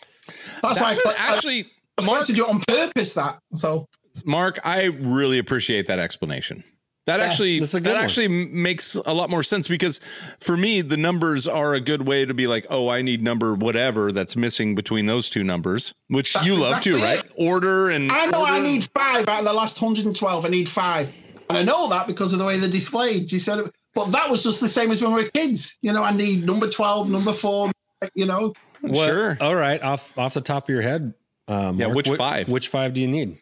[0.62, 1.60] that's, why I, That's put- a- actually,
[1.98, 3.14] I, I Mark, to do it on purpose.
[3.14, 3.88] That so
[4.24, 6.64] Mark, I really appreciate that explanation.
[7.06, 7.86] That Yeah, actually that one.
[7.96, 10.00] actually makes a lot more sense because
[10.40, 13.54] for me the numbers are a good way to be like, oh, I need number
[13.54, 17.24] whatever that's missing between those two numbers, which That's you love too, right?
[17.24, 17.32] it.
[17.36, 20.44] Order and I know I need five out of the last 112.
[20.44, 21.10] I need five.
[21.50, 23.30] And I know that because of the way they're displayed.
[23.32, 25.78] You said, but that was just the same as when we were kids.
[25.82, 27.70] You know, I need number 12, number four,
[28.14, 28.52] you know.
[28.80, 29.36] What- Sure.
[29.40, 31.12] All right, off off the top of your head.
[31.48, 32.48] Um, Yeah, which five?
[32.48, 33.38] Which five do you need?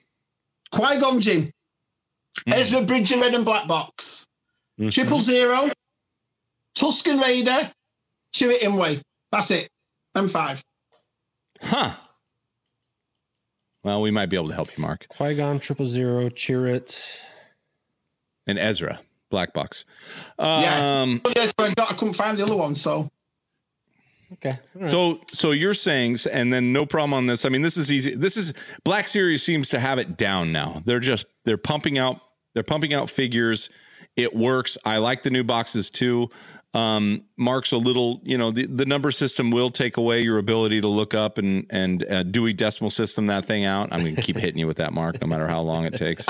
[0.72, 1.52] Qui Gon Jinn,
[2.46, 2.52] Hmm.
[2.54, 4.26] Ezra Bridger Red and Black Box,
[4.80, 4.90] Mhm.
[4.92, 5.70] Triple Zero,
[6.74, 7.72] Tusken Raider,
[8.34, 9.00] Chirrut Imwe.
[9.30, 9.68] That's it.
[10.14, 10.62] I'm five.
[11.62, 11.94] Huh.
[13.84, 15.06] Well, we might be able to help you, Mark.
[15.08, 17.20] Qui Gon, Triple Zero, Chirrut.
[18.48, 18.98] And Ezra,
[19.30, 19.84] Black Box.
[20.38, 21.02] Yeah.
[21.02, 22.74] Um yeah, I, I couldn't find the other one.
[22.74, 23.10] So
[24.34, 24.50] Okay.
[24.50, 24.88] all right.
[24.90, 27.44] So so you're saying, and then no problem on this.
[27.44, 28.14] I mean, this is easy.
[28.14, 28.52] This is
[28.84, 30.82] Black Series seems to have it down now.
[30.84, 32.20] They're just they're pumping out
[32.54, 33.70] they're pumping out figures.
[34.16, 34.76] It works.
[34.84, 36.28] I like the new boxes too.
[36.74, 40.80] Um, Mark's a little, you know, the, the number system will take away your ability
[40.82, 43.92] to look up and and uh, Dewey Decimal System that thing out.
[43.92, 46.26] I'm going to keep hitting you with that, Mark, no matter how long it takes.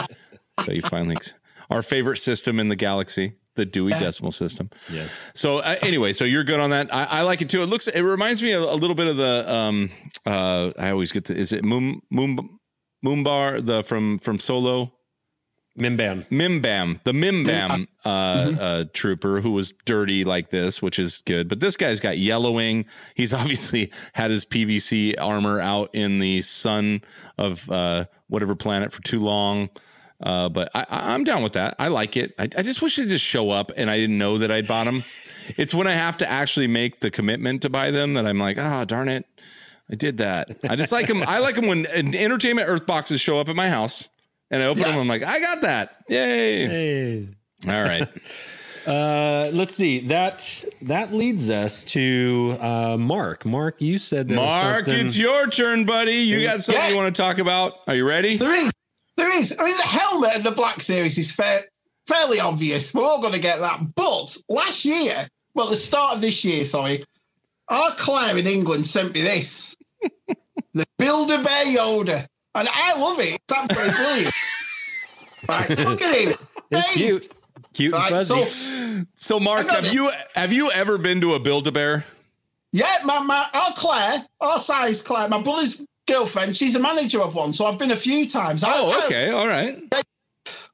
[0.65, 1.17] So you finally,
[1.71, 4.71] our favorite system in the galaxy, the Dewey Decimal System.
[4.91, 5.25] yes.
[5.35, 6.95] So uh, anyway, so you're good on that.
[6.95, 7.63] I, I like it too.
[7.63, 7.87] It looks.
[7.89, 9.53] It reminds me a, a little bit of the.
[9.53, 9.91] Um,
[10.27, 11.35] uh, I always get to.
[11.37, 12.39] Is it Moon Moon
[13.05, 14.93] Moonbar the from from Solo
[15.79, 16.29] Mimban.
[16.29, 21.49] Mimban the Mimban uh, uh, trooper who was dirty like this, which is good.
[21.49, 22.87] But this guy's got yellowing.
[23.15, 27.03] He's obviously had his PVC armor out in the sun
[27.37, 29.71] of uh, whatever planet for too long.
[30.21, 31.77] Uh, but I, I- I'm down with that.
[31.79, 32.35] I like it.
[32.39, 34.85] I, I just wish they'd just show up and I didn't know that I'd bought
[34.85, 35.05] them.
[35.57, 38.59] It's when I have to actually make the commitment to buy them that I'm like,
[38.59, 39.25] ah, darn it.
[39.91, 40.59] I did that.
[40.69, 41.23] I just like them.
[41.27, 44.11] I like them when entertainment earth boxes show up at my house
[44.51, 44.91] and I open Yeah.
[44.91, 44.99] them.
[45.01, 46.05] I'm like, I got that.
[46.11, 46.67] Yay.
[46.67, 47.29] Hey.
[47.67, 48.07] All right.
[48.87, 50.01] Uh, let's see.
[50.07, 53.45] That that leads us to uh, Mark.
[53.45, 56.13] Mark, you said there Mark, something- it's your turn, buddy.
[56.13, 56.89] You got something Yeah.
[56.91, 57.75] you want to talk about?
[57.87, 58.37] Are you ready?
[58.39, 58.73] there is,
[59.19, 59.55] there is.
[59.59, 61.63] I mean, the helmet of the Black Series is fair,
[62.07, 62.95] fairly obvious.
[62.95, 63.95] We're all going to get that.
[63.95, 67.05] But last year, well, the start of this year, sorry,
[67.69, 69.77] our Claire in England sent me this
[70.75, 72.27] the Build a Bear Yoda.
[72.55, 73.35] And I love it.
[73.49, 74.35] It's absolutely brilliant.
[75.49, 76.39] right, look at him.
[76.71, 77.29] It's Hey, cute,
[77.75, 78.47] cute and fuzzy.
[78.47, 79.93] so So, Mark, have it.
[79.93, 82.05] you have you ever been to a Build a Bear?
[82.73, 87.35] Yeah, my, my our Claire, our size Claire, my brother's girlfriend, she's a manager of
[87.35, 88.65] one, so I've been a few times.
[88.67, 89.79] Oh, I- okay, all right.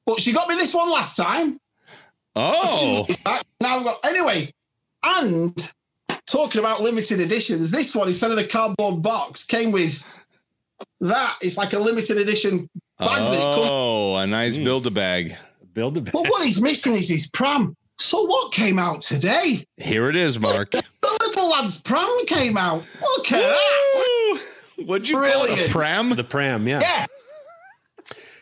[0.06, 1.60] but she got me this one last time.
[2.36, 3.06] Oh,
[3.60, 4.52] Now I've got anyway,
[5.04, 5.72] and
[6.26, 10.02] talking about limited editions, this one instead of the cardboard box came with
[11.00, 11.36] that.
[11.42, 12.68] It's like a limited edition
[12.98, 13.68] bag that comes.
[13.70, 14.64] Oh, a nice hmm.
[14.64, 15.36] build a bag.
[15.74, 16.12] Build a bag.
[16.12, 17.76] But what he's missing is his pram.
[17.98, 19.64] So what came out today?
[19.76, 20.72] Here it is, Mark.
[20.72, 20.82] The
[21.20, 22.82] little lad's pram came out.
[23.00, 24.40] Look at that.
[24.78, 25.32] What'd you call it?
[25.48, 25.68] Brilliant.
[25.68, 26.10] A pram?
[26.10, 26.80] the pram, yeah.
[26.80, 27.06] Yeah.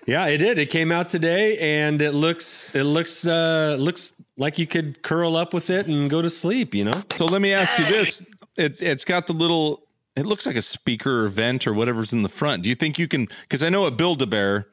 [0.04, 0.58] Yeah, it did.
[0.58, 5.36] It came out today and it looks it looks uh looks like you could curl
[5.36, 7.00] up with it and go to sleep, you know?
[7.14, 9.86] So let me ask you this: it's it's got the little.
[10.16, 12.64] It looks like a speaker or vent or whatever's in the front.
[12.64, 13.28] Do you think you can?
[13.42, 14.66] Because I know a Build a Bear,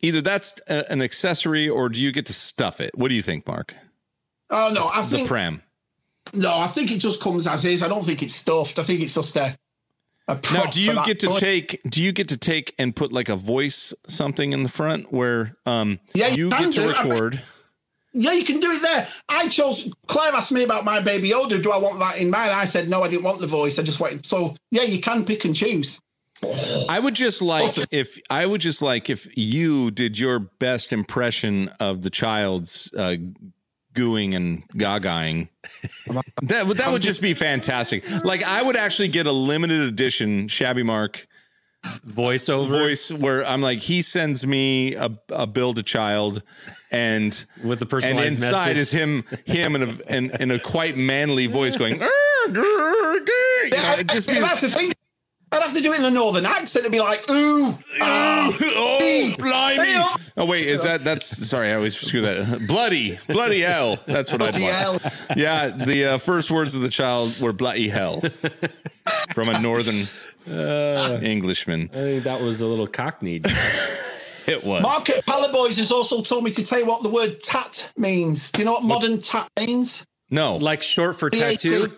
[0.00, 2.96] either that's a, an accessory or do you get to stuff it?
[2.96, 3.74] What do you think, Mark?
[4.50, 5.60] Oh no, I The think pram.
[6.32, 7.82] no, I think it just comes as is.
[7.82, 8.78] I don't think it's stuffed.
[8.78, 9.56] I think it's just a a
[10.28, 11.38] Now, do you get to toy.
[11.38, 11.80] take?
[11.88, 15.56] Do you get to take and put like a voice something in the front where
[15.66, 16.90] um Yeah, you you get to do.
[16.90, 17.42] I bet- record?
[18.12, 19.06] Yeah, you can do it there.
[19.28, 19.92] I chose.
[20.06, 21.62] Claire asked me about my baby Yoda.
[21.62, 22.48] Do I want that in mine?
[22.48, 23.02] I said no.
[23.02, 23.78] I didn't want the voice.
[23.78, 24.24] I just wanted.
[24.24, 26.00] So yeah, you can pick and choose.
[26.88, 31.68] I would just like if I would just like if you did your best impression
[31.80, 33.16] of the child's uh,
[33.96, 35.48] gooing and gagaing.
[36.42, 38.08] that would that would just be fantastic.
[38.24, 41.26] Like I would actually get a limited edition Shabby Mark
[42.06, 46.42] Voiceover voice where I'm like he sends me a, a build a child
[46.90, 48.76] and with the and personalized inside message.
[48.76, 52.08] is him him in a in, in a quite manly voice going "Arr,
[52.48, 54.92] grr, grr," you know, just be that's the thing.
[55.52, 56.84] I'd have to do it in the northern accent.
[56.84, 59.84] It'd be like, ooh, ah, oh, blimey.
[59.84, 60.16] Hey, oh.
[60.38, 62.66] Oh, wait, is that, that's, sorry, I always screw that.
[62.66, 63.98] Bloody, bloody hell.
[64.06, 65.02] That's what I'd want.
[65.02, 65.12] hell.
[65.36, 68.22] Yeah, the uh, first words of the child were bloody hell
[69.32, 70.06] from a northern
[70.46, 71.90] Englishman.
[71.92, 73.46] I think that was a little cockneyed.
[74.46, 74.80] It was.
[74.80, 78.52] Market Palaboys has also told me to tell you what the word tat means.
[78.52, 80.06] Do you know what modern tat means?
[80.30, 80.56] No.
[80.56, 81.68] like short for T-A-T.
[81.68, 81.92] tattoo.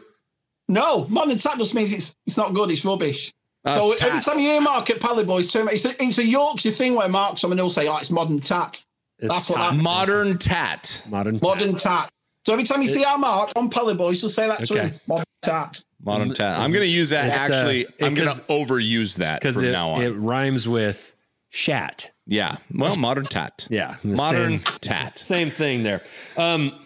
[0.67, 2.71] No, modern tat just means it's it's not good.
[2.71, 3.33] It's rubbish.
[3.69, 4.09] That's so tat.
[4.09, 7.39] every time you hear Market Palaboys term, it's a, it's a Yorkshire thing where Mark
[7.39, 8.85] someone will say, "Oh, it's modern tat."
[9.19, 11.03] It's That's what that- Modern tat.
[11.09, 12.09] modern Modern tat.
[12.47, 14.89] So every time you see our Mark on Palaboys, you'll say that to Okay.
[14.91, 15.01] him.
[15.07, 15.81] Modern tat.
[16.03, 16.59] Modern tat.
[16.61, 17.87] I'm going to use that It's, uh, actually.
[18.01, 20.03] I'm going to overuse that because from it, now on.
[20.03, 21.15] it rhymes with
[21.51, 22.11] shat.
[22.27, 22.57] yeah.
[22.73, 23.67] Well, modern tat.
[23.71, 25.19] Yeah, Modern same- tat.
[25.19, 26.03] Same thing there.
[26.37, 26.79] Um,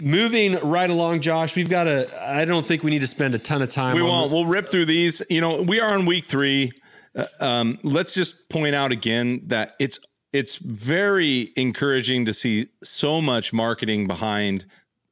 [0.00, 1.54] moving right along, Josh.
[1.56, 2.08] We've got a.
[2.28, 3.94] I don't think we need to spend a ton of time.
[3.94, 4.32] We on won't.
[4.32, 5.22] We'll rip through these.
[5.30, 6.72] You know, we are on week three.
[7.14, 9.98] Uh, um, let's just point out again that it's
[10.32, 14.66] it's very encouraging to see so much marketing behind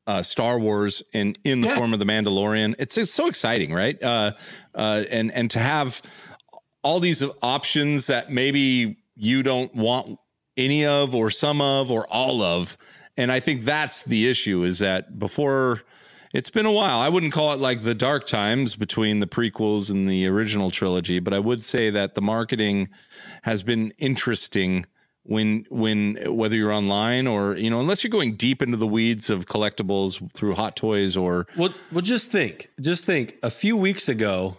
[0.07, 1.77] uh, Star Wars and in the Yeah.
[1.77, 2.75] form of the Mandalorian.
[2.79, 4.01] It's, it's so exciting, right?
[4.03, 4.33] Uh,
[4.75, 6.03] uh, and and to have
[6.83, 10.19] all these options that maybe you don't want
[10.57, 12.77] any of or some of or all of
[13.17, 15.83] and i think that's the issue is that before
[16.33, 19.91] it's been a while i wouldn't call it like the dark times between the prequels
[19.91, 22.89] and the original trilogy but i would say that the marketing
[23.43, 24.85] has been interesting
[25.25, 29.31] when when whether you're online or you know unless you're going deep into the weeds
[29.31, 33.37] of collectibles through hot toys or Well, well, just think, just think.
[33.43, 34.59] A few weeks ago,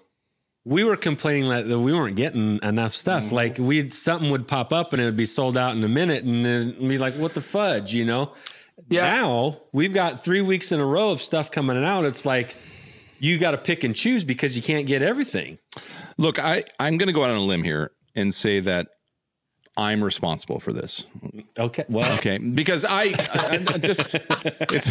[0.65, 3.25] we were complaining that we weren't getting enough stuff.
[3.25, 3.35] Mm-hmm.
[3.35, 6.23] Like we'd something would pop up and it would be sold out in a minute,
[6.23, 8.33] and then be like, "What the fudge?" You know.
[8.89, 9.21] Yeah.
[9.21, 12.03] Now we've got three weeks in a row of stuff coming out.
[12.03, 12.55] It's like
[13.19, 15.59] you got to pick and choose because you can't get everything.
[16.17, 18.87] Look, I I'm going to go out on a limb here and say that
[19.77, 21.05] I'm responsible for this.
[21.59, 21.83] Okay.
[21.89, 24.89] Well, Okay, because I, I, I just it's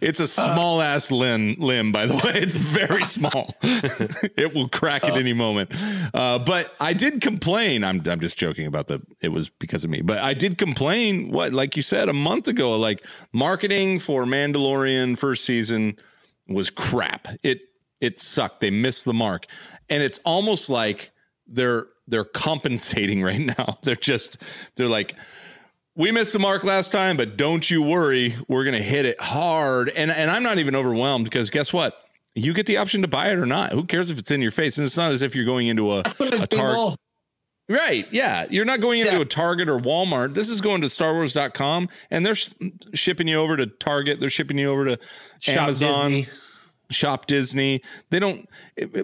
[0.00, 1.90] it's a small ass limb limb.
[1.90, 3.56] By the way, it's very small.
[3.62, 5.72] it will crack at any moment.
[6.14, 7.82] Uh, but I did complain.
[7.82, 9.02] I'm I'm just joking about the.
[9.22, 11.32] It was because of me, but I did complain.
[11.32, 15.96] What, like you said a month ago, like marketing for Mandalorian first season
[16.46, 17.26] was crap.
[17.42, 17.62] It
[18.00, 18.60] it sucked.
[18.60, 19.46] They missed the mark,
[19.90, 21.10] and it's almost like
[21.48, 23.78] they're they're compensating right now.
[23.82, 24.38] They're just
[24.76, 25.14] they're like
[25.94, 29.88] we missed the mark last time, but don't you worry, we're gonna hit it hard.
[29.90, 31.94] And and I'm not even overwhelmed because guess what?
[32.34, 33.72] You get the option to buy it or not.
[33.72, 34.78] Who cares if it's in your face?
[34.78, 36.98] And it's not as if you're going into a, a target.
[37.68, 38.06] Right.
[38.12, 38.46] Yeah.
[38.48, 39.20] You're not going into Yeah.
[39.20, 40.32] a Target or Walmart.
[40.34, 42.52] This is going to starwars.com and they're sh-
[42.94, 44.20] shipping you over to Target.
[44.20, 44.98] They're shipping you over to
[45.40, 46.32] Shop Amazon, Disney.
[46.90, 47.82] Shop Disney.
[48.10, 48.48] They don't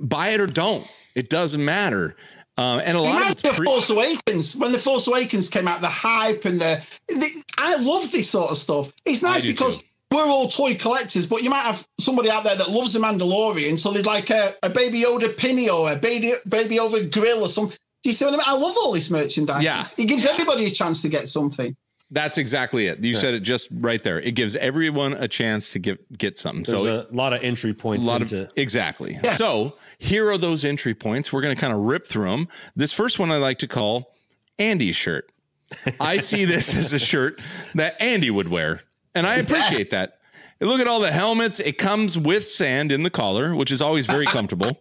[0.00, 0.86] buy it or don't.
[1.14, 2.16] It doesn't matter.
[2.56, 4.56] Um, and a lot of Reminds it's me pre- Force Awakens.
[4.56, 8.50] When the Force Awakens came out, the hype and the, the I love this sort
[8.50, 8.92] of stuff.
[9.04, 9.88] It's nice because too.
[10.12, 13.78] we're all toy collectors, but you might have somebody out there that loves the Mandalorian,
[13.78, 17.48] so they'd like a, a Baby Yoda pinny or a baby Baby Yoda grill or
[17.48, 17.76] something.
[18.04, 18.44] Do you see what I mean?
[18.46, 19.64] I love all this merchandise.
[19.64, 19.82] Yeah.
[19.96, 21.74] It gives everybody a chance to get something.
[22.14, 23.02] That's exactly it.
[23.02, 24.20] You said it just right there.
[24.20, 26.62] It gives everyone a chance to get get something.
[26.62, 28.42] there's so a lot of entry points a lot into.
[28.42, 29.18] of exactly.
[29.22, 29.34] Yeah.
[29.34, 31.32] So here are those entry points.
[31.32, 32.48] We're going to kind of rip through them.
[32.76, 34.14] This first one I like to call
[34.60, 35.32] Andy's shirt.
[36.00, 37.40] I see this as a shirt
[37.74, 40.20] that Andy would wear, and I appreciate that.
[40.60, 41.58] Look at all the helmets.
[41.58, 44.80] It comes with sand in the collar, which is always very comfortable.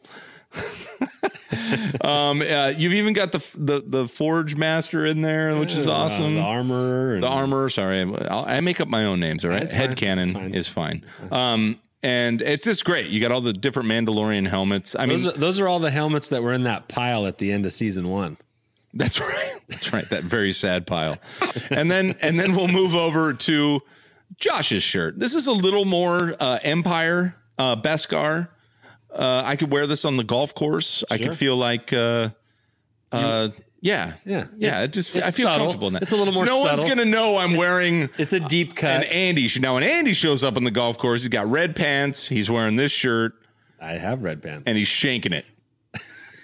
[2.02, 6.36] um, uh, you've even got the, the the Forge Master in there, which is awesome.
[6.36, 7.20] the armor.
[7.20, 7.70] The armor.
[7.70, 9.46] Sorry, I'll, I make up my own names.
[9.46, 9.96] All right, head fine.
[9.96, 10.54] cannon fine.
[10.54, 11.06] is fine.
[11.32, 13.08] Um, and it's just great.
[13.08, 14.96] You got all the different Mandalorian helmets.
[14.98, 17.38] I mean, Those are, those are all the helmets that were in that pile at
[17.38, 18.38] the end of season one.
[18.94, 19.54] that's right.
[19.70, 20.08] That's right.
[20.10, 21.18] That very sad pile.
[21.70, 23.82] And then and then we'll move over to
[24.38, 25.20] Josh's shirt.
[25.20, 28.50] This is a little more uh, Empire uh, Beskar.
[29.14, 31.04] Uh, I could wear this on the golf course.
[31.12, 31.94] I could feel like.
[31.94, 32.30] Uh,
[33.12, 33.50] uh,
[33.82, 34.46] yeah, Yeah.
[34.58, 34.68] yeah.
[34.70, 35.66] It's- It just it's I feel subtle.
[35.68, 36.02] comfortable that.
[36.04, 38.90] It's a little more No one's gonna know I'm wearing It's a deep cut.
[38.90, 41.76] And Andy should now when Andy shows up on the golf course, he's got red
[41.76, 43.34] pants, he's wearing this shirt,
[43.82, 44.64] I have red pants.
[44.66, 45.46] and he's shanking it.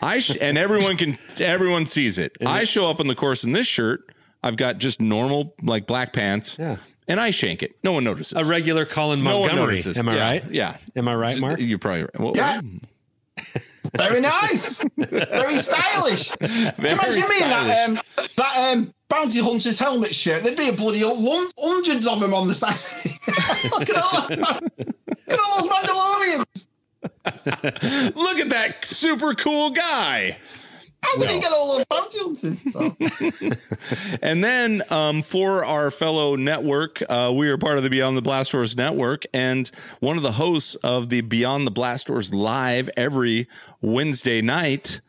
[0.01, 2.35] I sh- and everyone can everyone sees it.
[2.45, 4.11] I show up on the course in this shirt.
[4.43, 6.57] I've got just normal like black pants.
[6.59, 6.75] Yeah.
[7.09, 7.75] And I shank it.
[7.83, 8.33] No one notices.
[8.37, 9.55] A regular Colin Montgomerie.
[9.55, 9.97] no one notices.
[9.97, 10.51] Am I Yeah, right?
[10.51, 10.77] Yeah.
[10.95, 11.59] Am I right, Mark?
[11.59, 12.19] You're probably right.
[12.19, 12.61] Well, Yeah.
[13.95, 14.83] Very nice.
[14.97, 16.29] Very stylish.
[16.39, 17.99] very Imagine me in that um,
[18.37, 20.43] that um, bounty hunter's helmet shirt.
[20.43, 22.75] There'd be a bloody one, hundreds of them on the side.
[23.71, 26.67] look, at all, look at all those Mandalorians.
[28.15, 30.37] Look at that super cool guy.
[31.01, 31.33] How did No.
[31.33, 31.85] he get all those?
[32.75, 32.95] Oh.
[34.21, 38.21] And then um, for our fellow network, uh, we are part of the Beyond the
[38.21, 42.89] Blast Doors network, and one of the hosts of the Beyond the Blast Doors live
[42.97, 43.47] every
[43.81, 45.01] Wednesday night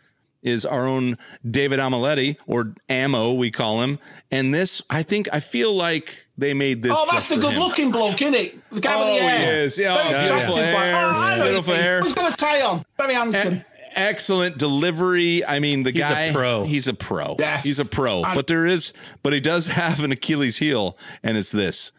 [0.43, 3.99] is our own David Amaletti, or Ammo, we call him.
[4.31, 6.93] And this, I think, I feel like they made this.
[6.97, 7.59] oh, that's the good him.
[7.61, 8.71] looking bloke, isn't it?
[8.73, 9.63] The guy with Oh, the he hair.
[9.65, 9.77] is.
[9.77, 10.87] Yeah, Very beautiful attractive guy.
[10.87, 12.01] hair, Oh, I know beautiful hair.
[12.01, 12.85] Who's got a tie on?
[12.97, 13.61] Very handsome.
[13.95, 15.45] Excellent delivery.
[15.45, 16.65] I mean, the He's a guy, pro.
[16.65, 17.37] He's a pro.
[17.39, 17.61] Yeah.
[17.61, 18.23] He's a pro.
[18.23, 21.93] I- but there is, but he does have an Achilles heel, and it's this.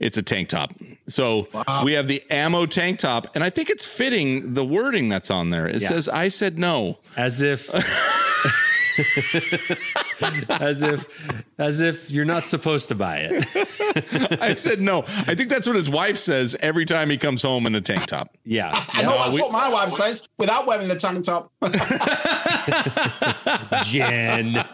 [0.00, 0.72] It's a tank top.
[1.06, 1.46] So
[1.84, 5.50] we have the ammo tank top, and I think it's fitting the wording that's on
[5.50, 5.68] there.
[5.68, 5.88] It Yeah.
[5.90, 7.70] says, "I said no." As if
[10.50, 14.38] as if as if you're not supposed to buy it.
[14.42, 15.00] I said no.
[15.02, 18.06] I think that's what his wife says every time he comes home in a tank
[18.06, 18.36] top.
[18.44, 18.70] Yeah.
[18.92, 21.50] I know that's we- what my wife says without wearing the tank top.
[23.84, 24.64] Jen.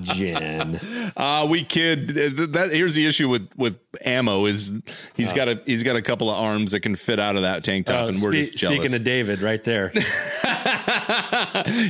[0.00, 0.80] Jen.
[1.16, 2.08] Uh, we kid.
[2.08, 4.74] That, that here's the issue with with ammo is
[5.14, 7.64] he's got a he's got a couple of arms that can fit out of that
[7.64, 8.78] tank top, Uh, and we're just jealous.
[8.78, 9.90] speaking of David, right there.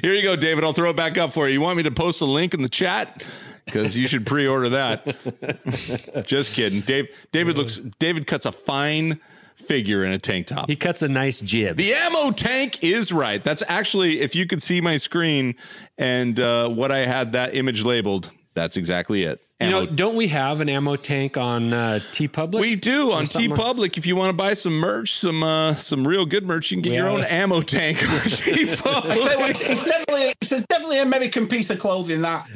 [0.02, 0.64] Here you go, David.
[0.64, 1.54] I'll throw it back up for you.
[1.54, 3.22] You want me to post a link in the chat?
[3.64, 6.24] Because you should pre-order that.
[6.26, 6.81] Just kidding.
[6.81, 9.20] Dave David looks David cuts a fine
[9.57, 10.68] figure in a tank top.
[10.68, 11.76] He cuts a nice jib.
[11.76, 13.42] the ammo tank is right.
[13.42, 15.57] That's actually, if you could see my screen
[15.98, 19.40] and uh, what I had that image labeled, that's exactly it.
[19.61, 22.61] you Ammo know, don't we have an ammo tank on uh, TeePublic?
[22.61, 23.97] we do on TeePublic.
[23.97, 26.83] If you want to buy some merch, some uh, some real good merch, you can
[26.83, 27.12] get your Yeah.
[27.14, 29.51] own ammo tank on T I tell you what, Public.
[29.51, 32.23] it's, it's definitely it's a definitely an American piece of clothing.
[32.23, 32.47] That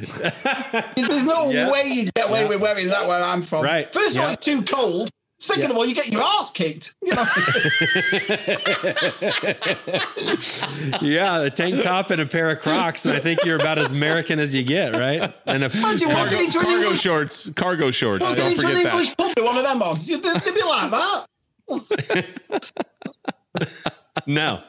[0.95, 1.71] there's no Yeah.
[1.71, 3.63] way you'd get away with wearing that where I'm from.
[3.63, 3.91] Right.
[3.93, 5.09] First of all, it's too cold.
[5.43, 5.69] Second Yeah.
[5.71, 6.93] of all, you get your ass kicked.
[7.03, 7.23] You know,
[11.01, 13.91] yeah, a tank top and a pair of Crocs, and I think you're about as
[13.91, 15.33] American as you get, right?
[15.47, 18.21] And a imagine walking Cargo, into an cargo English, shorts, cargo shorts.
[18.23, 18.93] walking Don't into an forget that.
[18.93, 19.99] English pub with one of them on.
[20.03, 21.25] You'd, they'd be like that.
[24.27, 24.61] no.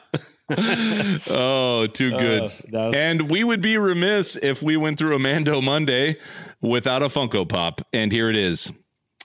[1.29, 2.43] Oh, too good.
[2.43, 6.17] Uh, was- and we would be remiss if we went through a Mando Monday
[6.61, 7.81] without a Funko Pop.
[7.93, 8.71] And here it is.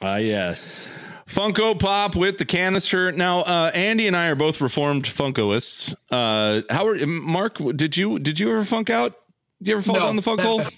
[0.01, 0.89] Ah, yes.
[1.29, 3.13] Funko Pop with the canister.
[3.13, 5.95] Now, uh, Andy and I are both reformed Funkoists.
[6.11, 9.15] Uh, how are Mark, did you did you ever funk out?
[9.61, 10.59] Did you ever fall No, down the Funko?
[10.59, 10.71] never.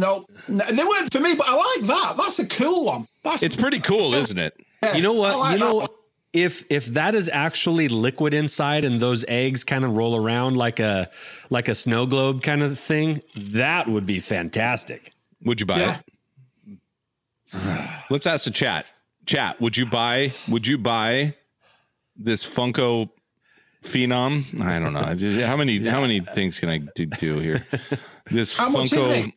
[0.00, 2.14] No, no, they weren't for me, but I like that.
[2.18, 3.08] That's a cool one.
[3.24, 4.54] That's It's pretty cool, isn't it?
[4.82, 5.36] yeah, You know what?
[5.38, 5.88] like you know
[6.32, 10.78] if if that is actually liquid inside and those eggs kind of roll around like
[10.78, 11.08] a
[11.50, 15.12] like a snow globe kind of thing, that would be fantastic.
[15.44, 15.98] Would you buy Yeah.
[16.68, 16.78] it?
[18.10, 18.84] Let's ask the chat.
[19.28, 20.32] Chat, would you buy?
[20.48, 21.34] Would you buy
[22.16, 23.10] this Funko
[23.84, 24.58] Phenom?
[24.58, 25.44] I don't know.
[25.46, 25.86] How many?
[25.86, 27.62] How many things can I do, do here?
[28.30, 29.28] This How much is Funko.
[29.28, 29.34] it?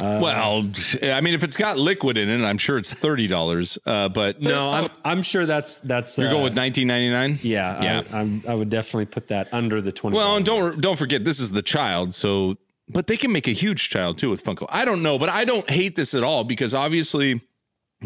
[0.00, 0.70] well,
[1.14, 3.76] I mean, if it's got liquid in it, I'm sure it's thirty dollars.
[3.86, 7.38] Uh, but No, I'm I'm sure that's that's you're uh, going with nineteen ninety nine.
[7.42, 8.02] yeah Yeah.
[8.12, 10.16] I, I'm, I would definitely put that under the twenty.
[10.16, 12.56] Well, and don't don't forget this is the child, so
[12.88, 14.66] but they can make a huge child too with Funko.
[14.68, 17.40] I don't know, but I don't hate this at all because obviously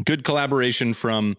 [0.04, 1.36] good collaboration from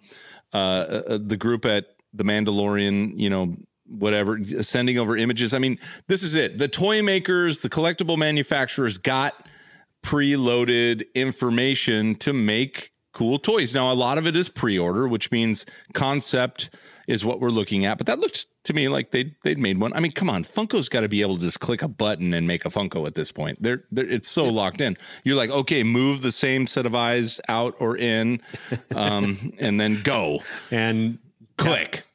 [0.53, 3.55] uh, uh, the group at the Mandalorian, you know,
[3.85, 5.53] whatever, sending over images.
[5.53, 6.57] I mean, this is it.
[6.57, 9.47] The toy makers, the collectible manufacturers got
[10.03, 13.73] preloaded information to make cool toys.
[13.73, 16.69] Now, a lot of it is pre-order, which means concept
[17.07, 17.97] is what we're looking at.
[17.97, 19.93] But that looked to me like they they'd made one.
[19.93, 22.47] I mean, come on, Funko's got to be able to just click a button and
[22.47, 23.61] make a Funko at this point.
[23.61, 24.97] They're, they're it's so locked in.
[25.23, 28.41] You're like, okay, move the same set of eyes out or in,
[28.95, 31.17] um, and then go and
[31.57, 31.95] click.
[31.95, 32.08] Yeah,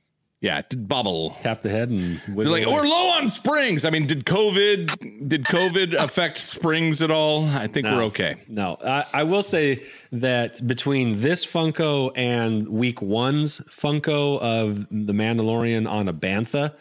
[0.88, 1.36] bubble.
[1.40, 3.84] tap the head and They're like, we're low on springs.
[3.84, 7.47] I mean, did COVID did COVID affect springs at all?
[7.47, 8.36] I think we're okay.
[8.49, 9.82] No, I, I will say
[10.12, 16.74] that between this Funko and Week One's Funko of the Mandalorian on a Bantha,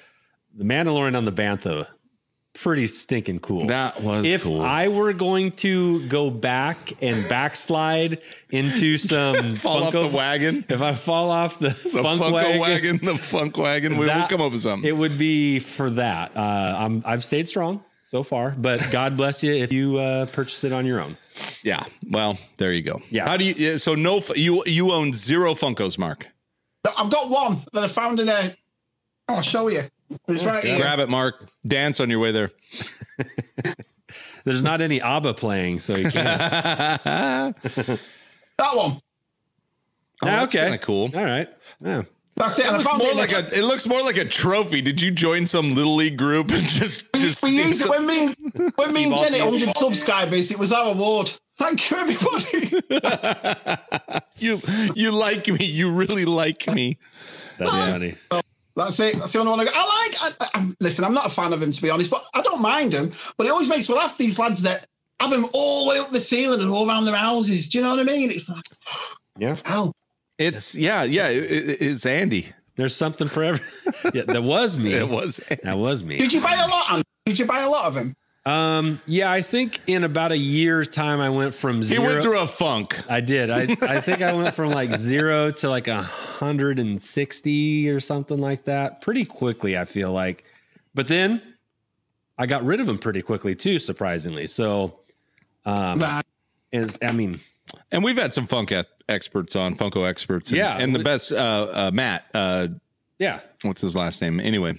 [0.54, 1.88] the Mandalorian on the Bantha,
[2.54, 3.68] pretty stinking cool.
[3.68, 4.62] That was if cool.
[4.62, 10.64] I were going to go back and backslide into some Fall off the wagon.
[10.70, 13.00] if I fall off the, The funk Funko wagon, wagon.
[13.06, 13.98] the funk wagon.
[13.98, 14.88] We, will come up with something.
[14.88, 16.36] It would be for that.
[16.38, 16.40] Uh,
[16.80, 20.72] I'm I've stayed strong so far, but God bless you if you uh, purchase it
[20.72, 21.18] on your own.
[21.64, 21.84] yeah.
[22.10, 23.02] Well, there you go.
[23.10, 23.28] Yeah.
[23.28, 23.78] How do you?
[23.80, 26.28] So no, you you own zero Funkos, Mark.
[26.98, 28.56] I've got one that I found in a.
[29.28, 29.82] I'll show you.
[30.28, 30.78] It's right here.
[30.78, 31.50] Grab it, Mark.
[31.66, 32.52] Dance on your way there.
[34.46, 37.58] There's not any ABBA playing, so you can't.
[38.58, 38.92] That one.
[38.92, 39.00] Oh,
[40.22, 41.10] ah, that's okay, kinda cool.
[41.16, 41.48] All right.
[41.84, 42.04] Yeah.
[42.36, 42.66] That's it.
[42.66, 43.60] It looks more like a.
[43.60, 44.82] It looks more like a trophy.
[44.82, 47.44] Did you join some little league group and just just?
[47.44, 48.34] we used it when me
[48.76, 49.52] when me and Jenny team.
[49.52, 50.50] 100 subscribers.
[50.52, 51.32] It was our award.
[51.58, 52.72] Thank you, everybody.
[54.38, 54.62] you
[54.96, 55.66] you like me.
[55.66, 56.98] You really like me.
[57.58, 58.16] That's funny.
[58.76, 59.16] That's it.
[59.18, 59.74] That's the only one I got.
[59.76, 60.36] I like.
[60.40, 62.62] I, I, listen, I'm not a fan of him to be honest, but I don't
[62.62, 63.12] mind him.
[63.38, 64.18] But it always makes me laugh.
[64.18, 64.88] These lads that
[65.20, 67.70] have him all the way up the ceiling and all around their houses.
[67.70, 68.30] Do you know what I mean?
[68.32, 68.64] It's like,
[69.38, 69.56] Yeah.
[69.68, 69.94] oh,
[70.40, 71.28] It's yeah yeah.
[71.30, 72.48] It, it- it's Andy.
[72.76, 73.64] There's something for every.
[74.16, 74.94] yeah, that was me.
[74.94, 75.40] It was.
[75.62, 76.18] That was me.
[76.18, 76.92] did you buy a lot?
[76.92, 77.04] Andy?
[77.28, 78.16] Did you buy a lot of him?
[78.46, 79.02] Um.
[79.06, 82.02] Yeah, I think in about a year's time, I went from zero.
[82.02, 82.14] He zero.
[82.14, 83.00] went through a funk.
[83.10, 83.50] I did.
[83.50, 88.02] I I think I went from like zero to like a hundred and sixty or
[88.02, 89.78] something like that pretty quickly.
[89.78, 90.44] I feel like,
[90.94, 91.42] but then
[92.38, 94.48] I got rid of them pretty quickly too, surprisingly.
[94.48, 95.00] So,
[95.66, 96.04] um,
[96.74, 97.40] is I mean,
[97.94, 98.74] And we've had some funk
[99.08, 100.50] experts on Funko experts.
[100.50, 100.78] And, Yeah.
[100.80, 102.26] and the best uh, uh, Matt.
[102.34, 102.68] Uh,
[103.20, 104.40] yeah, what's his last name?
[104.42, 104.76] Anyway,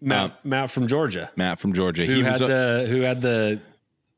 [0.00, 2.06] Matt, um, Matt from Georgia, Matt from Georgia.
[2.06, 2.40] who he had was.
[2.40, 3.60] the who had the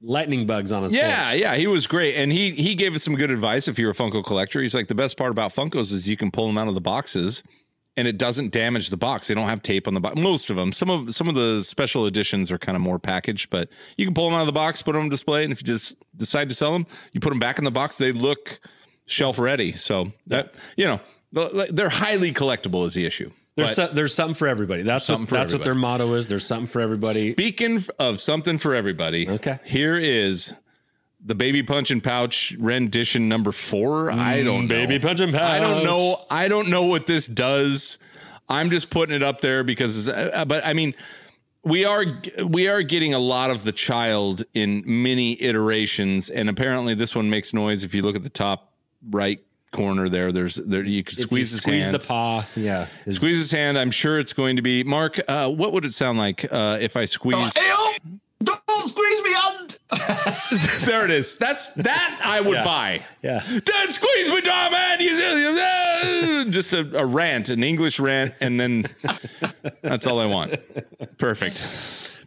[0.03, 1.41] lightning bugs on his yeah, porch.
[1.41, 3.69] yeah, he was great, and he he gave us some good advice.
[3.69, 6.31] If you're a Funko collector, he's like the best part about Funkos is you can
[6.31, 7.43] pull them out of the boxes,
[7.97, 9.29] and it doesn't damage the box.
[9.29, 10.17] They don't have tape on the box.
[10.17, 13.51] Most of them, some of some of the special editions are kind of more packaged,
[13.51, 15.63] but you can pull them out of the box, put them on display, and if
[15.63, 17.99] you just decide to sell them, you put them back in the box.
[17.99, 18.61] They look
[19.07, 19.73] shelf ready.
[19.73, 21.01] So that you know
[21.71, 23.31] they're highly collectible is the issue.
[23.65, 24.83] There's so, there's something for everybody.
[24.83, 26.27] That's Something what that's what their motto is.
[26.27, 27.33] There's something for everybody.
[27.33, 29.59] Speaking of something for everybody, Okay.
[29.65, 30.55] Here is
[31.25, 34.11] the baby punch and pouch rendition number four.
[34.11, 34.75] I don't know.
[34.75, 35.43] Mm, Baby punch and pouch.
[35.43, 36.17] I don't know.
[36.31, 37.99] I don't know what this does.
[38.49, 40.95] I'm just putting it up there because, uh, but I mean,
[41.63, 42.05] we are
[42.45, 47.29] we are getting a lot of the child in many iterations, and apparently this one
[47.31, 47.85] makes noise.
[47.85, 48.73] If you look at the top
[49.11, 49.41] right
[49.73, 51.95] corner there, there's there you can If you squeeze his squeeze hand.
[51.95, 52.45] the paw.
[52.57, 52.87] Yeah.
[53.05, 53.79] his- Squeeze his hand.
[53.79, 55.21] I'm sure it's going to be Mark.
[55.29, 57.55] Uh, what would it sound like uh, if I squeeze?
[57.57, 57.95] Hey, oh,
[58.43, 59.79] don't squeeze me hand.
[60.87, 61.37] there it is.
[61.37, 62.65] That's that I would Yeah.
[62.65, 63.05] buy.
[63.23, 63.43] yeah.
[63.65, 64.99] Don't squeeze me, dog, man.
[66.53, 68.87] Just a, a rant, an English rant, and then
[69.83, 70.55] that's all I want.
[71.19, 71.57] Perfect.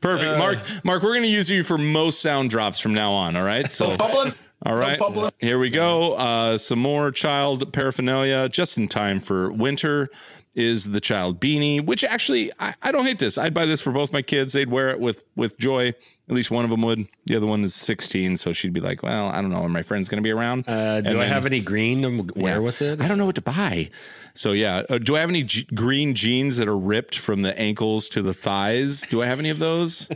[0.01, 0.37] Perfect.
[0.37, 3.35] Mark, Mark, we're going to use you for most sound drops from now on.
[3.37, 3.71] All right.
[3.71, 4.33] So, No problem.
[4.65, 4.99] All right.
[5.39, 6.13] Here we go.
[6.13, 10.09] Uh, some more child paraphernalia just in time for winter
[10.55, 13.37] is the child beanie, which actually I, I don't hate this.
[13.39, 14.53] I'd buy this for both my kids.
[14.53, 15.93] They'd wear it with with joy.
[16.29, 17.05] At least one of them would.
[17.25, 19.63] The other one is 16, so she'd be like, "Well, I don't know.
[19.63, 22.01] Are my friends going to be around?" Uh, do And I then- have any green
[22.03, 22.59] to wear yeah.
[22.59, 23.01] with it?
[23.01, 23.89] I don't know what to buy.
[24.35, 27.57] So yeah, uh, do I have any g- green jeans that are ripped from the
[27.59, 29.01] ankles to the thighs?
[29.09, 30.07] Do I have any of those?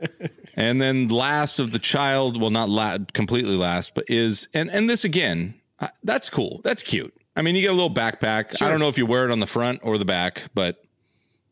[0.56, 4.88] and then last of the child, well, not la- completely last, but is and and
[4.88, 6.60] this again, uh, that's cool.
[6.64, 7.14] That's cute.
[7.36, 8.62] I mean, you get a little backpack.
[8.62, 10.84] I don't know if you wear it on the front or the back, but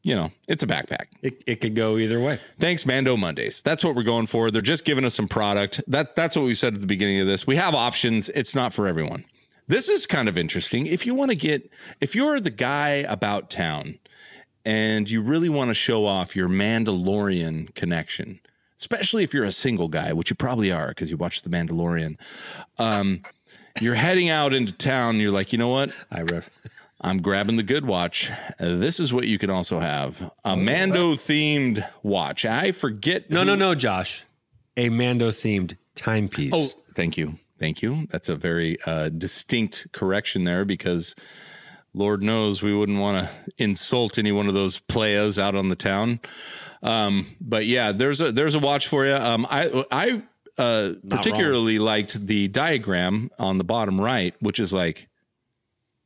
[0.03, 1.07] you know, it's a backpack.
[1.23, 2.41] It, it could go either way.
[2.59, 3.63] Thanks, Mando Mondays.
[3.63, 4.51] That's what we're going for.
[4.51, 5.81] They're just giving us some product.
[5.87, 7.47] That that's what we said at the beginning of this.
[7.47, 8.29] We have options.
[8.31, 9.25] It's not for everyone.
[9.69, 10.87] This is kind of interesting.
[10.87, 14.01] If you want to get, if you're the guy about town
[14.65, 18.41] and you really want to show off your Mandalorian connection,
[18.83, 22.17] especially if you're a single guy, which you probably are because you watch The Mandalorian,
[22.81, 23.23] um,
[23.81, 25.21] you're heading out into town.
[25.21, 25.93] You're like, you know what?
[26.11, 26.51] I ref.
[27.01, 28.31] I'm grabbing the good watch.
[28.59, 32.45] This is what you can also have a Mando themed watch.
[32.45, 33.31] I forget.
[33.31, 34.25] No, who- no, no, Josh.
[34.77, 36.53] A Mando themed timepiece.
[36.55, 37.39] Oh, Thank you.
[37.59, 38.07] Thank you.
[38.11, 41.15] That's a very uh, distinct correction there because
[41.95, 43.31] Lord knows we wouldn't want to
[43.63, 46.21] insult any one of those players out on the town.
[46.83, 49.15] Um, but yeah, there's a there's a watch for you.
[49.15, 50.23] Um, I I
[50.59, 55.09] uh, particularly liked the diagram on the bottom right, which is like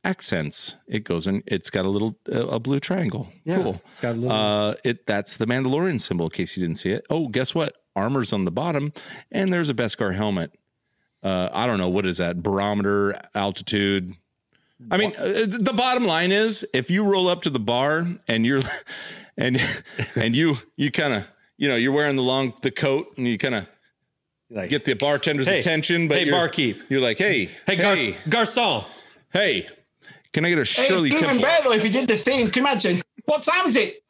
[0.03, 0.77] accents.
[0.87, 1.43] It goes in.
[1.47, 3.29] It's got a little uh, a blue triangle.
[3.45, 3.81] cool.
[3.91, 4.31] It's got a little.
[4.31, 6.27] Uh, it that's the Mandalorian symbol.
[6.27, 7.05] In case you didn't see it.
[7.09, 7.75] Oh, guess what?
[7.95, 8.93] Armor's on the bottom,
[9.31, 10.51] and there's a Beskar helmet.
[11.23, 14.13] Uh, I don't know what is that barometer altitude.
[14.91, 18.45] I mean, uh, the bottom line is if you roll up to the bar and
[18.45, 18.61] you're
[19.37, 19.59] and
[20.15, 21.27] and you you kind of
[21.57, 23.67] you know you're wearing the long the coat and you kind of
[24.49, 26.81] like, get the bartender's Hey, attention, but hey, you're, barkeep.
[26.89, 27.95] you're like, hey, hey, hey, gar-
[28.45, 28.85] garçon.
[29.33, 29.67] hey,
[30.33, 31.41] can I get a Hey, Shirley even Temple?
[31.41, 32.49] better though if you did the theme.
[32.49, 33.01] Can you imagine?
[33.25, 34.03] What time is it?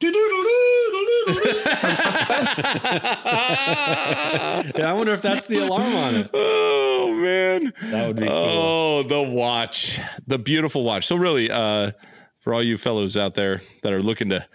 [4.76, 6.30] Yeah, I wonder if that's the alarm on it.
[6.34, 8.34] Oh man, That would be cool.
[8.36, 11.06] Oh, the watch, the beautiful watch.
[11.06, 11.92] So really, uh,
[12.40, 14.46] for all you fellows out there that are looking to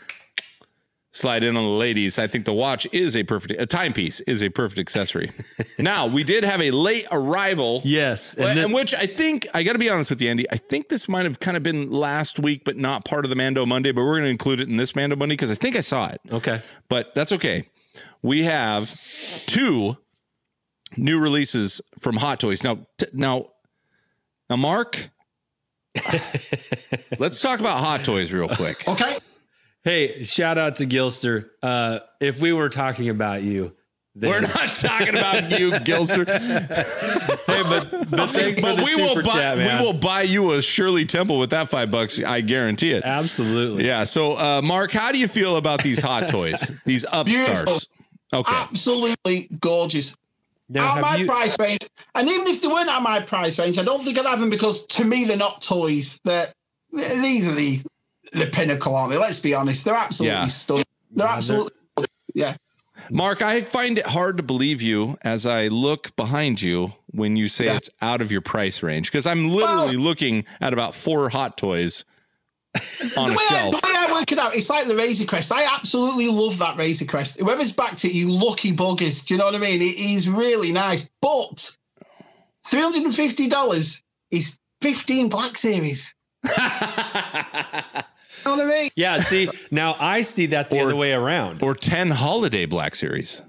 [1.13, 4.43] slide in on the ladies, I think the watch is a perfect a timepiece is
[4.43, 5.31] a perfect accessory.
[5.79, 7.81] now we did have a late arrival.
[7.85, 10.49] Yes, And, and which I think I got to be honest with you, Andy.
[10.51, 13.35] I think this might have kind of been last week, but not part of the
[13.35, 13.91] Mando Monday.
[13.91, 16.09] But we're going to include it in this Mando Monday because I think I saw
[16.09, 16.61] it okay.
[16.89, 17.69] but that's okay.
[18.21, 18.99] We have
[19.45, 19.97] two
[20.97, 22.63] new releases from Hot Toys.
[22.63, 23.47] Now, t- now,
[24.49, 25.09] now, Mark,
[27.19, 28.87] let's talk about Hot Toys real quick.
[28.87, 29.17] Okay.
[29.83, 31.49] Hey, shout out to Gilster.
[31.61, 33.75] Uh, if we were talking about you,
[34.15, 38.95] then, We're not talking about you, Gilster, hey, but but thanks but for the we
[38.95, 39.79] will buy chat, man.
[39.79, 42.21] we will buy you a Shirley Temple with that five bucks.
[42.23, 43.03] I guarantee it.
[43.03, 43.87] Absolutely.
[43.87, 44.03] Yeah.
[44.03, 46.71] So, uh, Mark, how do you feel about these Hot Toys?
[46.85, 47.87] These upstarts?
[48.31, 48.53] Okay.
[48.53, 50.15] Absolutely gorgeous.
[50.69, 51.79] Now, At my you, price range,
[52.13, 54.51] and even if they weren't at my price range, I don't think I'd have them
[54.51, 56.21] because to me they're not toys.
[56.23, 56.45] They're
[56.91, 57.81] these are the
[58.33, 59.17] the pinnacle, aren't they?
[59.17, 59.85] Let's be honest.
[59.85, 60.47] They're absolutely Yeah.
[60.47, 60.83] stunning.
[61.11, 61.71] They're Yeah, they're- absolutely
[62.35, 62.55] yeah.
[63.09, 67.47] Mark, I find it hard to believe you as I look behind you when you
[67.49, 67.75] say Yeah.
[67.75, 72.05] it's out of your price range because I'm literally looking at about four hot toys
[73.17, 73.71] on the a way, I, shelf.
[73.81, 75.51] the way I work it out, it's like the Razor Crest.
[75.51, 77.39] I absolutely love that Razor Crest.
[77.39, 79.25] Whoever's backed it, you lucky buggers.
[79.25, 79.81] Do you know what I mean?
[79.81, 81.69] It is really nice, but
[82.65, 86.15] three hundred and fifty dollars is fifteen Black Series.
[88.45, 88.89] You know what I mean?
[88.95, 91.61] yeah, see, now I see that the Or- other way around.
[91.63, 93.41] or 10 holiday Black Series.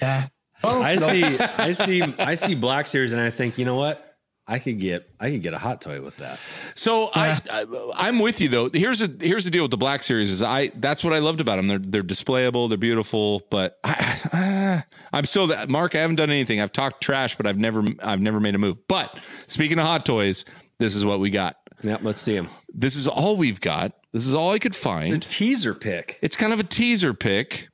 [0.00, 0.28] Yeah.
[0.64, 1.08] Oh, I no.
[1.08, 4.02] see, I see, I see Black Series, and I think, you know what?
[4.48, 6.38] I could get, I could get a hot toy with that.
[6.76, 7.64] So I, I
[7.96, 8.70] I'm with you though.
[8.72, 11.40] Here's a here's the deal with the Black Series is I that's what I loved
[11.40, 11.66] about them.
[11.66, 15.96] They're they're displayable, they're beautiful, but I, I'm still Mark.
[15.96, 16.60] I haven't done anything.
[16.60, 18.86] I've talked trash, but I've never I've never made a move.
[18.86, 19.18] But
[19.48, 20.44] speaking of hot toys,
[20.78, 21.56] this is what we got.
[21.82, 22.48] Yeah, let's see him.
[22.78, 23.92] This is all we've got.
[24.12, 25.10] This is all I could find.
[25.10, 26.18] It's a teaser pick.
[26.20, 27.68] It's kind of a teaser pick.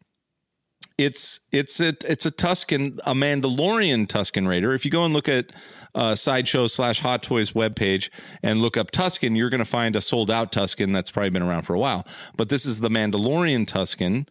[0.97, 4.73] It's it's a it's a Tusken, a Mandalorian Tusken Raider.
[4.75, 5.47] If you go and look at
[5.95, 8.11] uh, sideshow slash Hot Toys webpage
[8.43, 11.43] and look up Tusken, you're going to find a sold out Tusken that's probably been
[11.43, 12.07] around for a while.
[12.37, 14.29] But this is the Mandalorian Tusken.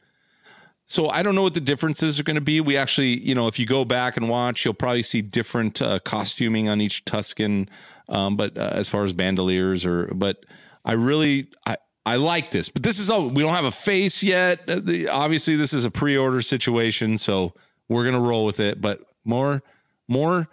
[0.86, 2.60] So I don't know what the differences are going to be.
[2.62, 6.00] We actually, you know, if you go back and watch, you'll probably see different uh,
[6.00, 7.68] costuming on each Tusken.
[8.10, 10.46] Um, but uh, as far as bandoliers or, but
[10.84, 12.70] I really, I, I like this.
[12.70, 13.30] But this is all.
[13.30, 14.68] We don't have a face yet.
[14.68, 17.54] Uh, the, obviously, this is a pre-order situation, so
[17.88, 18.82] we're gonna roll with it.
[18.82, 19.62] But more,
[20.08, 20.48] more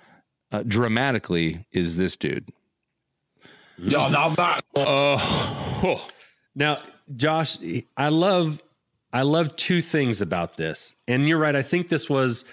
[0.53, 2.51] uh, dramatically is this dude.
[3.79, 6.09] Yeah, now that Oh,
[6.55, 6.79] Now,
[7.15, 7.59] Josh,
[7.97, 8.63] I love
[9.13, 10.95] I love two things about this.
[11.07, 12.45] And you're right, I think this was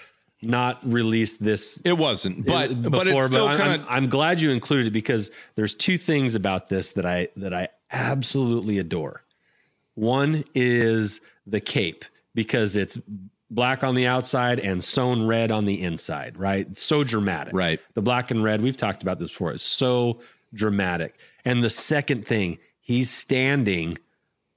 [0.42, 3.86] not released this it wasn't, but before, but it's still I'm, kind of.
[3.88, 7.54] I'm, I'm glad you included it because there's two things about this that I that
[7.54, 9.24] I absolutely adore.
[9.94, 12.98] One is the cape because it's
[13.50, 16.66] black on the outside and sewn red on the inside, right?
[16.70, 17.54] It's so dramatic.
[17.54, 17.80] Right.
[17.94, 20.20] The black and red, we've talked about this before, is so
[20.52, 21.14] dramatic.
[21.44, 23.98] And the second thing, he's standing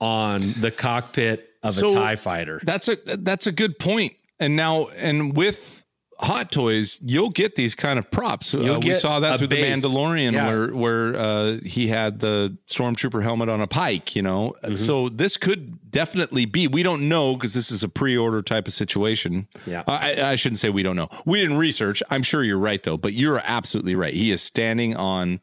[0.02, 2.60] on the cockpit of So- a TIE fighter.
[2.64, 4.14] That's a that's a good point.
[4.40, 5.86] And now and with
[6.22, 8.54] Hot Toys, you'll get these kind of props.
[8.54, 9.82] Uh, we saw that through base.
[9.82, 10.48] the Mandalorian, Yeah.
[10.48, 14.16] where where uh, he had the stormtrooper helmet on a pike.
[14.18, 14.76] You know, Mm-hmm.
[14.76, 16.68] so this could definitely be.
[16.68, 19.48] We don't know because this is a pre-order type of situation.
[19.66, 19.84] Yeah.
[19.88, 21.10] I, I shouldn't say we don't know.
[21.26, 22.04] We didn't research.
[22.10, 24.14] I'm sure you're right though, but you're absolutely right.
[24.14, 25.40] He is standing on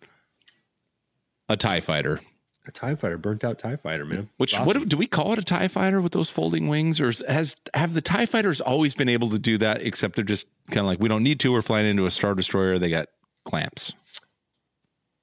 [1.49, 2.21] a Tie Fighter.
[2.67, 4.29] A Tie Fighter, burnt out Tie Fighter, man.
[4.39, 4.67] Which Awesome.
[4.67, 7.95] what do we call it a Tie Fighter with those folding wings, or has have
[7.95, 9.83] the Tie Fighters always been able to do that?
[9.83, 11.53] Except they're just kind of like we don't need to.
[11.53, 12.79] We're flying into a Star Destroyer.
[12.79, 13.07] They got
[13.45, 13.93] clamps.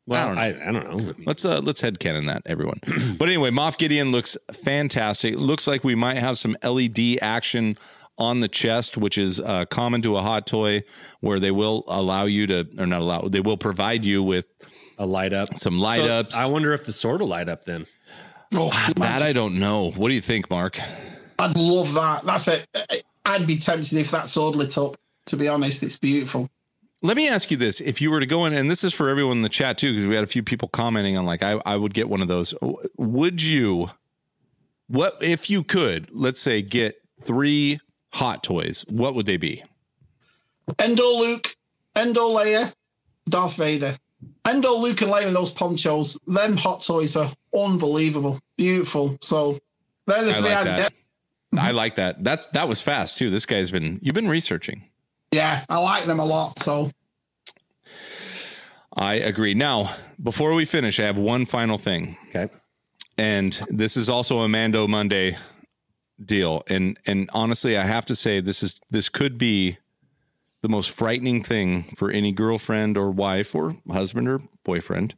[0.06, 1.14] well, I I don't don't, I, don't know.
[1.26, 2.80] Let's uh let's headcanon that everyone.
[3.18, 5.36] but anyway, Moff Gideon looks fantastic.
[5.38, 7.78] Looks like we might have some LED action
[8.18, 10.84] on the chest, which is uh, common to a hot toy,
[11.20, 14.46] where they will allow you to, or not allow, they will provide you with
[14.98, 15.58] A light up.
[15.58, 16.36] some light So ups.
[16.36, 17.86] I wonder if the sword will light up then.
[18.54, 19.92] Oh, ah, that I don't know.
[19.92, 20.80] What do you think, Mark?
[21.40, 22.24] I'd love that.
[22.24, 22.68] That's it.
[23.26, 24.98] I'd be tempted if that sword lit up.
[25.28, 26.50] To be honest, it's beautiful.
[27.02, 29.10] Let me ask you this: If you were to go in, and this is for
[29.10, 31.60] everyone in the chat too, because we had a few people commenting on, like, I,
[31.66, 32.54] I would get one of those.
[32.98, 33.90] Would you?
[34.88, 36.10] What if you could?
[36.12, 37.80] Let's say get three
[38.12, 38.86] hot toys.
[38.88, 39.64] What would they be?
[40.80, 41.56] Endor Luke,
[41.96, 42.74] Endor Leia,
[43.28, 43.98] Darth Vader.
[44.48, 48.40] Endor Luke and Leia in those ponchos, them hot toys are unbelievable.
[48.58, 49.18] Beautiful.
[49.22, 49.58] So
[50.08, 50.78] they're the I three like I'd that.
[51.54, 51.60] get.
[51.62, 52.24] I like that.
[52.24, 53.30] That's that was fast too.
[53.30, 54.84] This guy's been you've been researching.
[55.32, 56.60] Yeah, I like them a lot.
[56.60, 56.92] So
[58.96, 59.54] I agree.
[59.54, 62.18] Now, before we finish, I have one final thing.
[62.30, 62.50] Okay.
[63.18, 65.38] and this is also a Mando Monday
[66.24, 66.64] deal.
[66.68, 69.78] And and honestly, I have to say this is this could be
[70.64, 75.14] the most frightening thing for any girlfriend or wife or husband or boyfriend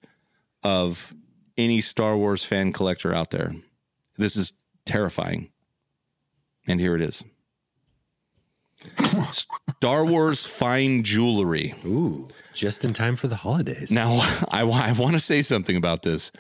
[0.64, 1.14] of
[1.56, 3.56] any Star Wars fan collector out there.
[4.18, 4.54] This is
[4.86, 5.52] terrifying.
[6.68, 7.24] And here it is.
[9.78, 11.76] Star Wars fine jewelry.
[11.86, 13.92] Ooh, just in time for the holidays.
[13.92, 14.14] Now,
[14.50, 16.32] I, I want to say something about this.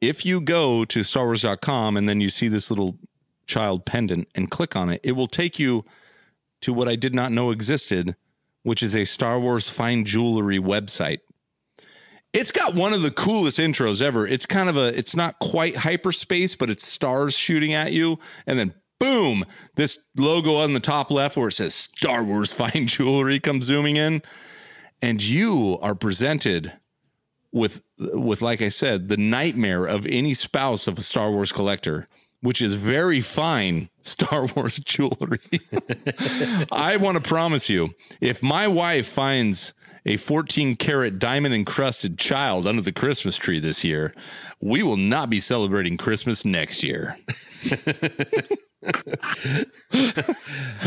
[0.00, 2.98] If you go to starwars.com and then you see this little
[3.46, 5.84] child pendant and click on it, it will take you
[6.62, 8.16] to what I did not know existed,
[8.62, 11.20] which is a Star Wars fine jewelry website.
[12.32, 14.26] It's got one of the coolest intros ever.
[14.26, 18.18] It's kind of a, it's not quite hyperspace, but it's stars shooting at you.
[18.46, 19.44] And then boom,
[19.74, 23.96] this logo on the top left where it says Star Wars fine jewelry comes zooming
[23.96, 24.22] in
[25.02, 26.72] and you are presented
[27.52, 32.08] with with like I said, the nightmare of any spouse of a Star Wars collector,
[32.40, 35.40] which is very fine Star Wars jewelry.
[36.72, 39.74] I want to promise you, if my wife finds
[40.06, 44.14] a 14 karat diamond encrusted child under the Christmas tree this year,
[44.60, 47.18] we will not be celebrating Christmas next year.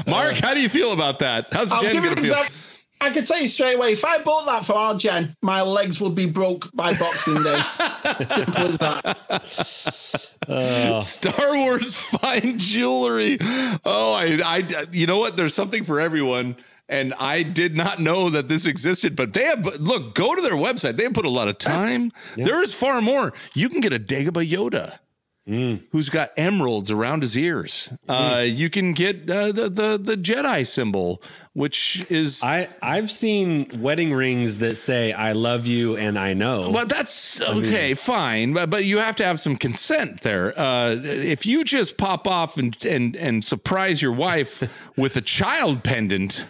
[0.07, 1.47] Mark, how do you feel about that?
[1.51, 2.33] How's I'll Jen give you going an feel?
[2.33, 2.72] example.
[3.03, 5.99] I can tell you straight away, if I bought that for our Gen, my legs
[5.99, 7.61] would be broke by Boxing Day.
[8.29, 10.27] Simple as that.
[10.47, 10.99] Oh.
[10.99, 13.37] Star Wars fine jewelry.
[13.41, 15.35] Oh, I, I, you know what?
[15.35, 16.55] There's something for everyone.
[16.87, 20.53] And I did not know that this existed, but they have, look, go to their
[20.53, 20.95] website.
[20.95, 22.11] They have put a lot of time.
[22.35, 23.33] There is far more.
[23.53, 24.99] You can get a Dagobah Yoda.
[25.45, 27.91] Who's got emeralds around his ears?
[28.07, 31.21] Uh, you can get uh, the the the Jedi symbol,
[31.51, 36.69] which is I I've seen wedding rings that say "I love you" and "I know."
[36.69, 40.57] Well, that's okay, fine, but but you have to have some consent there.
[40.57, 44.63] Uh, if you just pop off and and and surprise your wife
[44.97, 46.45] with a child pendant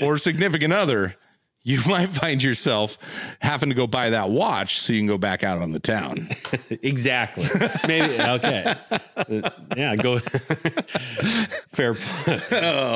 [0.00, 1.14] or significant other,
[1.64, 2.98] you might find yourself
[3.40, 6.28] having to go buy that watch so you can go back out on the town.
[6.70, 7.46] exactly.
[7.86, 8.74] Maybe okay.
[9.16, 10.18] Uh, yeah, go.
[11.68, 11.94] fair.
[11.94, 12.38] po-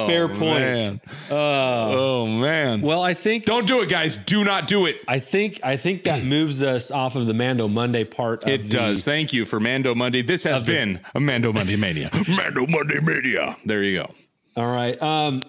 [0.07, 0.41] fair point.
[0.61, 1.01] Man.
[1.31, 2.81] oh man!
[2.83, 4.17] Well, I think don't do it, guys.
[4.17, 5.03] Do not do it.
[5.09, 8.43] I think I think that moves us off of the Mando Monday part.
[8.45, 9.05] Of It the- does.
[9.05, 10.23] Thank you for Mando Monday.
[10.23, 12.11] This has been a Mando Monday Mania.
[12.29, 13.57] Mando Monday Mania.
[13.65, 14.15] There you go.
[14.57, 15.01] All right.
[15.03, 15.43] Um,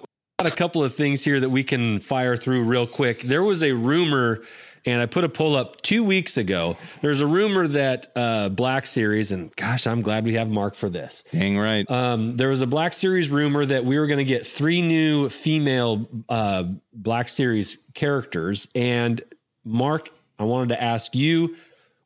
[0.46, 3.22] a couple of things here that we can fire through real quick.
[3.22, 4.44] There was a rumor,
[4.86, 6.78] and I put a poll up two weeks ago.
[7.02, 10.90] There's a rumor that uh, Black Series, and gosh, I'm glad we have Mark for
[10.90, 11.24] this.
[11.32, 11.90] Dang right.
[11.90, 15.28] Um, there was a Black Series rumor that we were going to get three new
[15.28, 18.68] female uh, Black Series characters.
[18.76, 19.24] And
[19.66, 21.56] Mark, I wanted to ask you,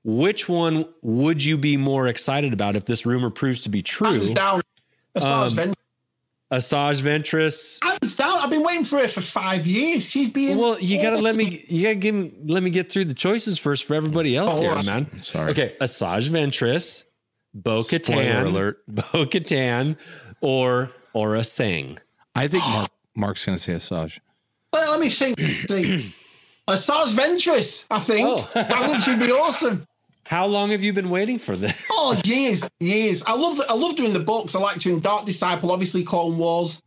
[0.06, 4.08] which one would you be more excited about if this rumor proves to be true?
[4.08, 4.62] Hands down.
[5.16, 5.74] As far Um, Ven-
[6.52, 7.80] Asajj Ventress.
[8.20, 10.10] I've been waiting for her for five years.
[10.12, 11.64] She'd be Well, you gotta let me.
[11.70, 12.14] You gotta give.
[12.14, 14.86] me- Let me get through the choices first for everybody else Oh, here, alright.
[14.86, 15.22] man.
[15.22, 15.52] Sorry.
[15.52, 17.04] Okay, Asajj Ventress,
[17.54, 18.84] Bo Katan, alert.
[18.88, 19.95] Bo Katan,
[20.41, 21.97] or Aurra Sing.
[22.36, 24.20] I think Mark, Mark's going to say Asajj.
[24.74, 25.38] Well, let me think.
[25.39, 26.14] think.
[26.68, 28.28] Asajj Ventress, I think.
[28.28, 28.49] Oh.
[28.54, 29.86] that would should be awesome.
[30.24, 31.86] How long have you been waiting for this?
[32.04, 33.22] Oh, years, years.
[33.28, 34.56] I love I love doing the books.
[34.56, 36.82] I like doing Dark Disciple, obviously Clone Wars.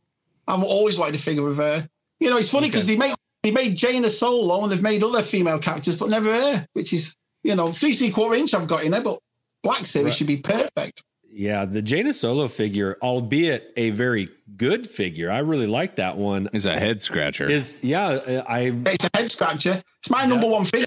[0.49, 1.89] I've always wanted to figure of her.
[2.19, 3.15] You know, it's funny because they made
[3.45, 7.15] they made Jaina Solo and they've made other female characters, but never her, which is
[7.45, 9.21] You know, three three quarter inch I've got in there, but
[9.63, 10.15] Black Series Right.
[10.15, 11.05] should be perfect.
[11.31, 16.49] Yeah, the Jaina Solo figure, albeit a very good figure, I really like that one.
[16.53, 17.49] Is a head scratcher.
[17.49, 19.81] Is yeah, I It's a head scratcher.
[20.01, 20.87] It's my number one figure.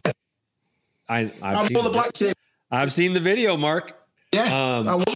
[1.09, 2.35] I I've I'm seen, the the, Black Series.
[2.71, 3.93] I've seen the video, Mark.
[4.33, 4.43] Yeah.
[4.43, 5.15] Um, I love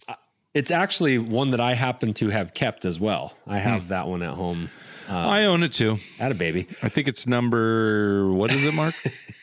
[0.54, 3.34] It's actually one that I happen to have kept as well.
[3.48, 4.70] I have that one at home.
[5.10, 5.98] I own it too.
[6.20, 6.68] At a baby.
[6.82, 8.32] I think it's number.
[8.32, 8.96] What is it, Mark?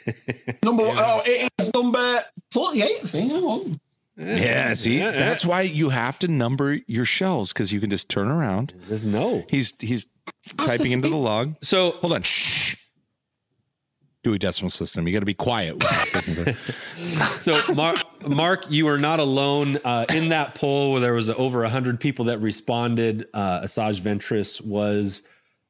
[0.63, 0.97] number one.
[0.99, 2.21] Oh, it is number
[2.53, 3.33] 48, I think.
[3.33, 3.81] Hang
[4.19, 4.75] yeah.
[4.75, 8.29] See, Yeah, that's why you have to number your shells because you can just turn
[8.29, 8.73] around.
[8.89, 9.45] There's no.
[9.49, 10.07] He's he's
[10.57, 11.57] That's typing the into the log.
[11.63, 12.23] So Hold on.
[12.23, 12.77] Shh.
[14.29, 15.07] Dewey Decimal System.
[15.07, 15.83] You got to be quiet.
[17.41, 17.99] So, Mark,
[18.29, 22.27] Mark, you are not alone uh, in that poll where there was over hundred people
[22.27, 23.29] that responded.
[23.33, 25.23] Uh, Asajj Ventress was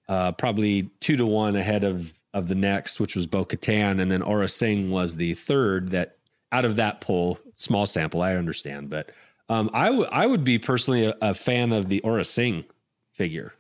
[0.08, 4.10] uh, probably two to one ahead of of the next, which was Bo Katan, and
[4.10, 5.90] then Aurra Sing was the third.
[5.90, 6.16] That
[6.50, 9.10] out of that poll, small sample, I understand, but
[9.48, 12.64] um, I would I would be personally a, a fan of the Aurra Sing
[13.12, 13.52] figure.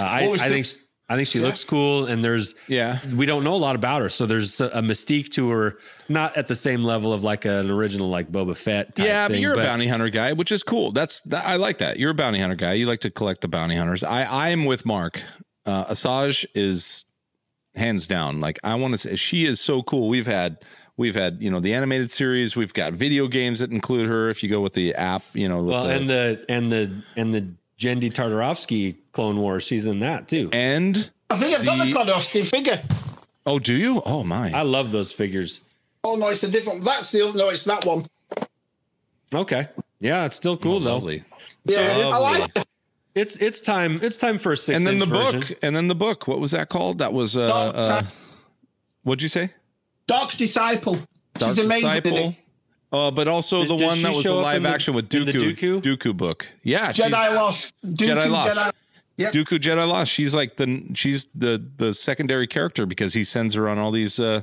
[0.00, 0.66] Uh, I, I Sing- think
[1.08, 1.46] I think she Yeah.
[1.46, 2.98] looks cool, and there's yeah.
[3.14, 5.78] we don't know a lot about her, so there's a, a mystique to her,
[6.08, 8.94] not at the same level of like an original like Boba Fett.
[8.96, 10.90] Type Yeah, but thing, you're a bounty hunter guy, which is cool.
[10.92, 11.98] That's that, I like that.
[11.98, 12.72] You're a bounty hunter guy.
[12.74, 14.02] You like to collect the bounty hunters.
[14.02, 15.20] I I am with Mark.
[15.66, 17.04] Uh, Asajj is
[17.74, 18.40] hands down.
[18.40, 20.08] Like I want to say, she is so cool.
[20.08, 20.58] We've had
[20.96, 22.56] we've had you know the animated series.
[22.56, 24.30] We've got video games that include her.
[24.30, 25.62] If you go with the app, you know.
[25.62, 30.28] Well, the- and the and the and the Genndy Tartakovsky Clone Wars, she's in that
[30.28, 30.48] too.
[30.52, 32.80] and I think I've got the, The- Kladowski figure.
[33.46, 34.00] oh, do you?
[34.06, 34.52] Oh my!
[34.52, 35.60] I love those figures.
[36.04, 36.84] Oh, no, it's a different.
[36.84, 38.06] That's the no, it's that one.
[39.34, 39.66] Okay,
[39.98, 40.94] yeah, it's still cool though.
[40.94, 41.24] Lovely.
[41.64, 42.40] Yeah, I lovely.
[42.40, 42.66] like it.
[43.14, 43.98] It's it's time.
[44.02, 44.76] It's time for a six.
[44.76, 45.40] And then the version.
[45.40, 45.58] book.
[45.62, 46.28] And then the book.
[46.28, 46.98] What was that called?
[46.98, 48.02] That was uh, uh
[49.02, 49.50] what'd you say?
[50.06, 50.98] Dark Disciple.
[51.34, 51.88] Dark She's amazing.
[51.88, 52.36] in Disciple.
[52.92, 52.96] It.
[52.96, 55.12] Uh, but also Did- the did one that was a live in the- action with
[55.14, 55.80] in the Dooku.
[55.80, 56.16] Dooku?
[56.16, 56.46] book.
[56.62, 57.72] Yeah, Jedi Lost.
[57.84, 58.58] Dooku, Jedi Lost.
[58.58, 58.72] Jedi.
[59.18, 59.32] Yep.
[59.34, 60.10] Dooku Jedi Lost.
[60.12, 64.18] She's like the she's the the secondary character because he sends her on all these
[64.18, 64.42] uh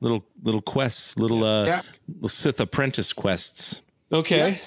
[0.00, 1.82] little little quests, little uh Yeah.
[2.08, 3.82] little Sith apprentice quests.
[4.12, 4.60] Okay.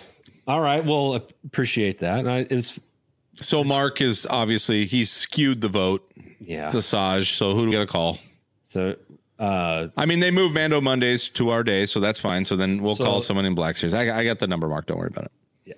[0.47, 0.84] All right.
[0.86, 2.28] Well, appreciate that.
[2.28, 2.80] I, it's
[3.41, 6.09] So Mark is obviously he's skewed the vote
[6.39, 6.70] yeah.
[6.70, 7.32] to Saj.
[7.32, 8.20] So who do we get a call?
[8.64, 8.95] So
[9.43, 12.45] uh, I mean, they moved Mando Mondays to our day, so that's fine.
[12.45, 13.93] So then we'll So- call someone in Black Series.
[13.93, 14.85] I, I got the number, Mark.
[14.87, 15.31] Don't worry about it.
[15.65, 15.73] He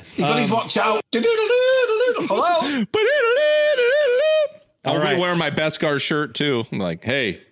[0.22, 1.02] got Um, his watch out.
[1.12, 2.84] Hello.
[4.84, 5.14] I'll All right.
[5.14, 6.64] be wearing my Beskar shirt too.
[6.72, 7.42] I'm like, hey,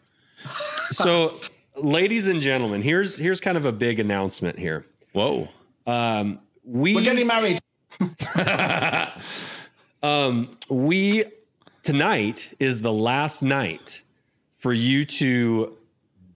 [0.91, 1.39] so
[1.77, 4.87] ladies and gentlemen, here's here's kind of a big announcement here.
[5.13, 5.49] whoa.
[5.87, 7.59] Um, we We're getting married.
[10.03, 11.25] um, we
[11.83, 14.03] tonight is the last night
[14.59, 15.77] for you to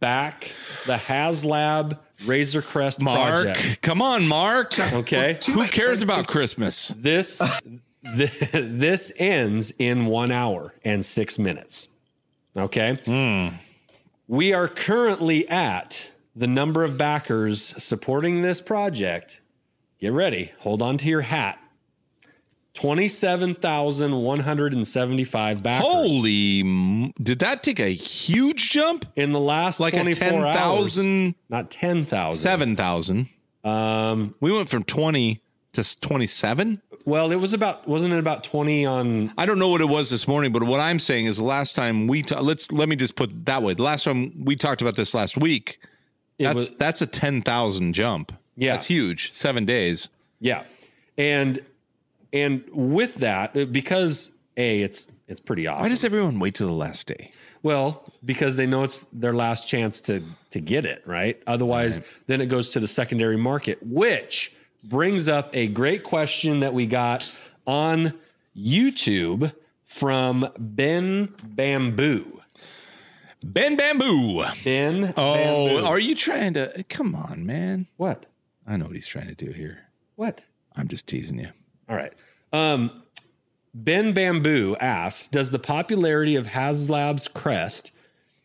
[0.00, 0.52] back
[0.86, 3.82] the HasLab Razor Crest Mark, project.
[3.82, 4.78] come on, Mark.
[4.78, 6.88] Okay, Who cares about Christmas?
[6.96, 7.42] this
[8.04, 11.88] th- this ends in one hour and six minutes.
[12.56, 13.56] Okay, hmm.
[14.26, 19.40] we are currently at the number of backers supporting this project.
[20.00, 20.52] Get ready.
[20.60, 21.61] Hold on to your hat.
[22.74, 25.86] 27,175 backers.
[25.86, 29.04] Holy, did that take a huge jump?
[29.16, 30.94] In the last Like a 24 hours.
[30.96, 32.38] 10,000, Not 10,000.
[32.40, 33.28] 7,000.
[33.64, 35.40] Um, We went from 20
[35.74, 36.80] to 27.
[37.04, 40.10] well, it was about, wasn't it about 20 on, I don't know what it was
[40.10, 42.96] this morning, but what I'm saying is the last time we ta- let's let me
[42.96, 43.74] just put that way.
[43.74, 45.78] The last time we talked about this last week,
[46.38, 48.32] that's was, that's a 10,000 jump.
[48.56, 48.72] Yeah.
[48.72, 49.32] That's huge.
[49.32, 50.08] 7 days.
[50.40, 50.64] yeah.
[51.18, 51.60] And,
[52.32, 55.82] and with that, uh, because A, it's, it's pretty awesome.
[55.82, 57.32] Why does everyone wait till the last day?
[57.62, 61.40] Well, because they know it's their last chance to to get it, right?
[61.46, 64.52] Otherwise, then it goes to the secondary market, which
[64.84, 67.32] brings up a great question that we got
[67.66, 68.12] on
[68.56, 69.52] YouTube
[69.84, 72.40] from Ben Bamboo.
[73.44, 74.44] Ben Bamboo.
[74.64, 75.34] Ben Oh,
[75.68, 75.86] Bamboo.
[75.86, 77.86] are you trying to come on, man?
[77.96, 78.26] what?
[78.66, 79.78] I know what he's trying to do here.
[80.16, 80.44] What?
[80.76, 81.48] I'm just teasing you.
[81.92, 82.12] All right.
[82.54, 83.02] Um,
[83.74, 87.92] ben Bamboo asks Does the popularity of HasLab's crest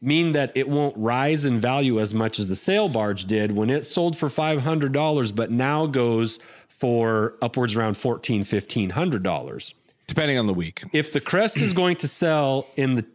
[0.01, 3.69] mean that it won't rise in value as much as the sail barge did when
[3.69, 9.73] it sold for $500, but now goes for upwards around $1,400, $1,500?
[10.07, 10.83] Depending on the week.
[10.91, 13.05] If the crest is going to sell in the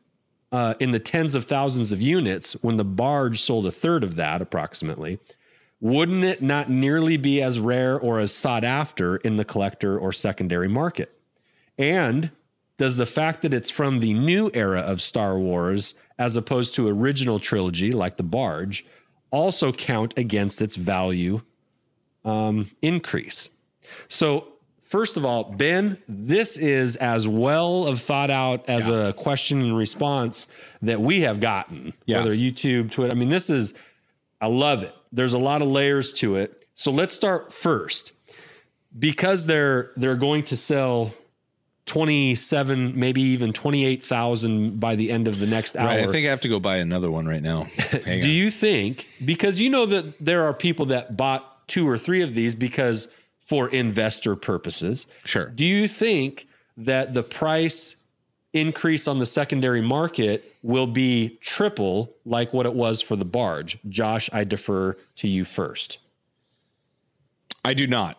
[0.51, 4.17] uh, in the tens of thousands of units when the barge sold a third of
[4.17, 5.19] that approximately
[5.83, 10.13] wouldn't it not nearly be as rare or as sought after in the collector or
[10.13, 11.13] secondary market
[11.77, 12.31] and
[12.79, 16.89] does the fact that it's from the new era of Star Wars as opposed to
[16.89, 18.87] original trilogy like the barge
[19.33, 21.41] also count against its value
[22.25, 23.51] um, increase.
[24.09, 24.47] So,
[24.81, 29.09] first of all, Ben, this is as well of thought out as Yeah.
[29.09, 30.47] a question and response
[30.83, 32.19] that we have gotten, Yeah.
[32.19, 33.11] whether YouTube, Twitter.
[33.13, 33.75] I mean, this is,
[34.43, 34.95] I love it.
[35.13, 36.67] There's a lot of layers to it.
[36.75, 38.13] So let's start first.
[38.99, 41.15] Because they're they're going to sell
[41.87, 45.87] 27, maybe even 28,000 by the end of the next hour.
[45.87, 46.01] Right.
[46.01, 47.65] I think I have to go buy another one right now.
[47.77, 51.97] Hang Do you think because you know that there are people that bought two or
[51.97, 55.07] three of these because for investor purposes?
[55.25, 55.47] Sure.
[55.47, 57.97] Do you think that the price
[58.53, 63.79] increase on the secondary market will be triple like what it was for the barge?
[63.89, 65.99] Josh, I defer to you first.
[67.65, 68.19] I do not.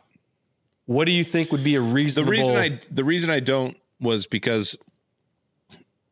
[0.85, 2.31] What do you think would be a reasonable?
[2.31, 4.75] The reason I the reason I don't was because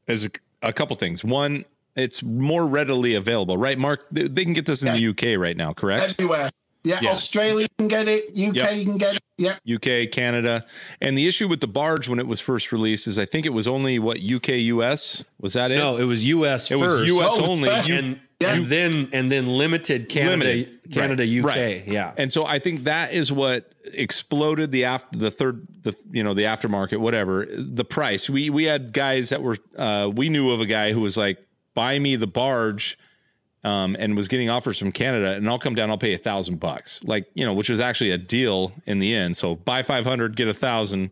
[0.06, 1.24] there's a, a couple things.
[1.24, 1.66] One,
[1.96, 3.78] it's more readily available, right?
[3.78, 6.12] Mark, they, they can get this in the UK right now, correct?
[6.12, 6.50] Everywhere.
[6.84, 7.12] Yeah, Yeah.
[7.12, 8.30] Australia can get it.
[8.36, 8.70] UK Yep.
[8.86, 9.22] can get it.
[9.38, 9.56] Yeah.
[9.76, 10.66] UK, Canada.
[11.00, 13.54] And the issue with the barge when it was first released is I think it
[13.54, 15.78] was only what UK US was that it?
[15.78, 17.08] No, it was US it was.
[17.08, 17.70] US Oh, only.
[17.70, 17.90] first.
[17.90, 18.54] And, Yeah.
[18.56, 20.92] and then and then limited Canada Limited.
[20.92, 21.40] Canada Right.
[21.40, 21.46] UK.
[21.46, 21.88] Right.
[21.88, 22.12] Yeah.
[22.18, 26.34] And so I think that is what exploded the after the third the you know
[26.34, 28.30] the aftermarket whatever the price.
[28.30, 31.38] We we had guys that were uh we knew of a guy who was like
[31.74, 32.98] buy me the barge
[33.64, 36.60] um and was getting offers from Canada and I'll come down I'll pay a thousand
[36.60, 39.38] bucks like you know which was actually a deal in the end.
[39.38, 41.12] So buy 500 get a thousand.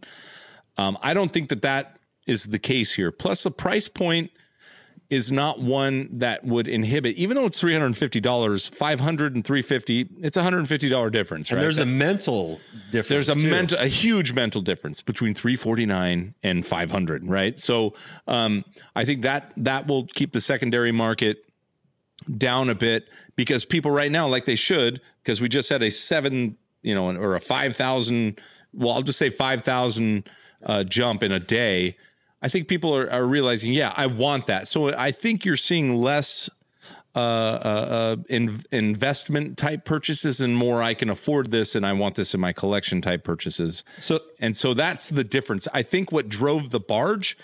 [0.78, 3.12] Um I don't think that that is the case here.
[3.12, 4.32] Plus the price point
[5.10, 9.00] is not one that would inhibit, even though it's three hundred and fifty dollars, five
[9.00, 10.08] hundred and three fifty.
[10.22, 11.64] It's a hundred and fifty dollar difference, And right?
[11.64, 12.60] there's a mental
[12.92, 13.08] difference.
[13.08, 13.50] there's a too.
[13.50, 17.60] mental, a huge mental difference between three forty nine and five hundred, right?
[17.60, 17.96] So,
[18.28, 18.64] um,
[18.96, 21.44] I think that that will keep the secondary market
[22.38, 25.92] down a bit because people right now, like they should, because we just had a
[25.92, 28.40] seven, you know, or a five thousand.
[28.74, 30.30] Well, I'll just say five thousand
[30.64, 31.98] uh, jump in a day.
[32.42, 34.68] I think people are, are realizing, yeah, I want that.
[34.68, 36.50] So I think you're seeing less
[37.16, 40.82] uh, uh, uh, in, investment type purchases and more.
[40.82, 43.84] I can afford this and I want this in my collection type purchases.
[43.98, 45.68] So And so that's the difference.
[45.74, 47.36] I think what drove the barge.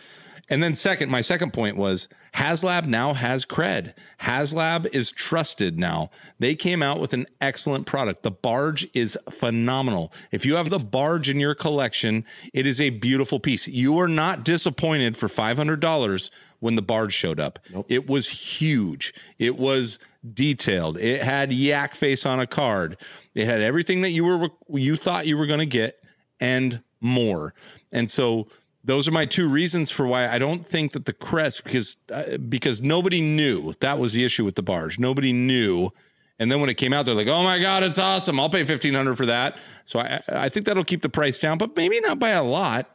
[0.49, 3.93] And then second, my second point was HasLab now has cred.
[4.21, 6.11] HasLab is trusted now.
[6.37, 8.23] They came out with an excellent product.
[8.23, 10.13] The barge is phenomenal.
[10.31, 13.67] If you have the barge in your collection, it is a beautiful piece.
[13.67, 16.29] You are not disappointed for $500
[16.59, 17.59] when the barge showed up.
[17.87, 19.13] It was huge.
[19.39, 19.97] It was
[20.33, 20.97] detailed.
[20.97, 22.97] It had yak face on a card.
[23.33, 25.99] It had everything that you were you thought you were going to get
[26.39, 27.53] and more.
[27.91, 28.47] And so
[28.85, 32.37] those are my two reasons for why I don't think that the crest because uh,
[32.37, 34.99] because nobody knew that was the issue with the barge.
[34.99, 35.91] Nobody knew.
[36.37, 38.39] And then when it came out, they're like, "Oh my god, it's awesome!
[38.39, 41.57] I'll pay fifteen hundred for that." So I, I think that'll keep the price down,
[41.57, 42.89] but maybe not by a lot.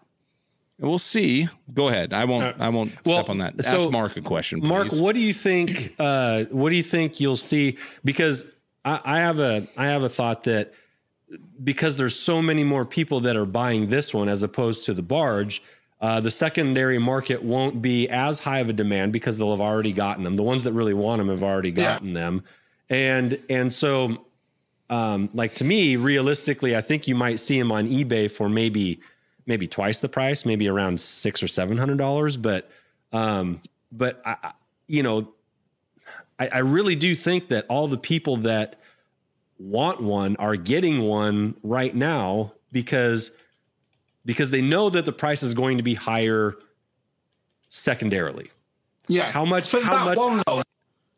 [0.78, 1.49] We'll see.
[1.72, 2.12] Go ahead.
[2.12, 2.61] I won't.
[2.61, 3.62] I won't well, step on that.
[3.62, 5.95] so, Ask Mark a question, Mark, what do you think?
[5.99, 7.78] Uh, what do you think you'll see?
[8.05, 10.72] Because I, I have a I have a thought that
[11.62, 15.03] because there's so many more people that are buying this one as opposed to the
[15.03, 15.62] barge,
[16.01, 19.92] uh, the secondary market won't be as high of a demand because they'll have already
[19.92, 20.34] gotten them.
[20.34, 21.74] The ones that really want them have already Yeah.
[21.94, 22.42] gotten them,
[22.88, 24.24] and and so,
[24.88, 29.01] um, like to me, realistically, I think you might see them on eBay for maybe
[29.46, 32.36] maybe twice the price, maybe around six or seven hundred dollars.
[32.36, 32.70] But
[33.12, 33.61] um,
[33.92, 34.53] but I-
[34.86, 35.28] you know,
[36.38, 38.76] I, I really do think that all the people that
[39.59, 43.36] want one are getting one right now because
[44.31, 46.57] because they know that the price is going to be higher
[47.68, 48.49] secondarily.
[49.09, 49.33] Yeah.
[49.33, 50.16] How much- For how much-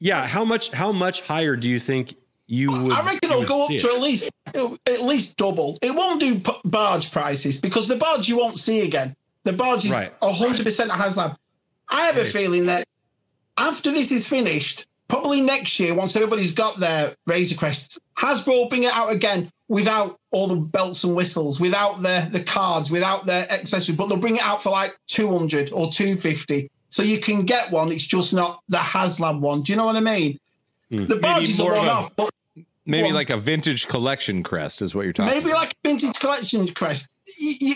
[0.01, 2.15] Yeah, how much how much higher do you think
[2.47, 2.93] you would?
[2.93, 5.79] I reckon it'll go up see to at least at least double.
[5.83, 9.15] It won't do barge prices because the barge you won't see again.
[9.45, 9.93] The barge is
[10.23, 11.37] hundred percent a HasLab.
[11.91, 12.85] I have a feeling that
[13.59, 18.69] after this is finished, probably next year, once everybody's got their Razor Crest, Hasbro will
[18.69, 23.27] bring it out again without all the belts and whistles, without the the cards, without
[23.27, 26.71] the accessories, but they'll bring it out for like two hundred or two fifty.
[26.89, 27.93] So you can get one.
[27.93, 29.61] It's just not the HasLab one.
[29.61, 30.39] Do you know what I mean?
[30.91, 31.05] Hmm.
[31.05, 32.31] The barge is a more of a- one-off, but
[32.87, 35.35] Maybe Well- like a vintage collection crest is what you're talking.
[35.35, 35.61] Maybe about.
[35.61, 37.11] like a vintage collection crest.
[37.39, 37.75] You, you,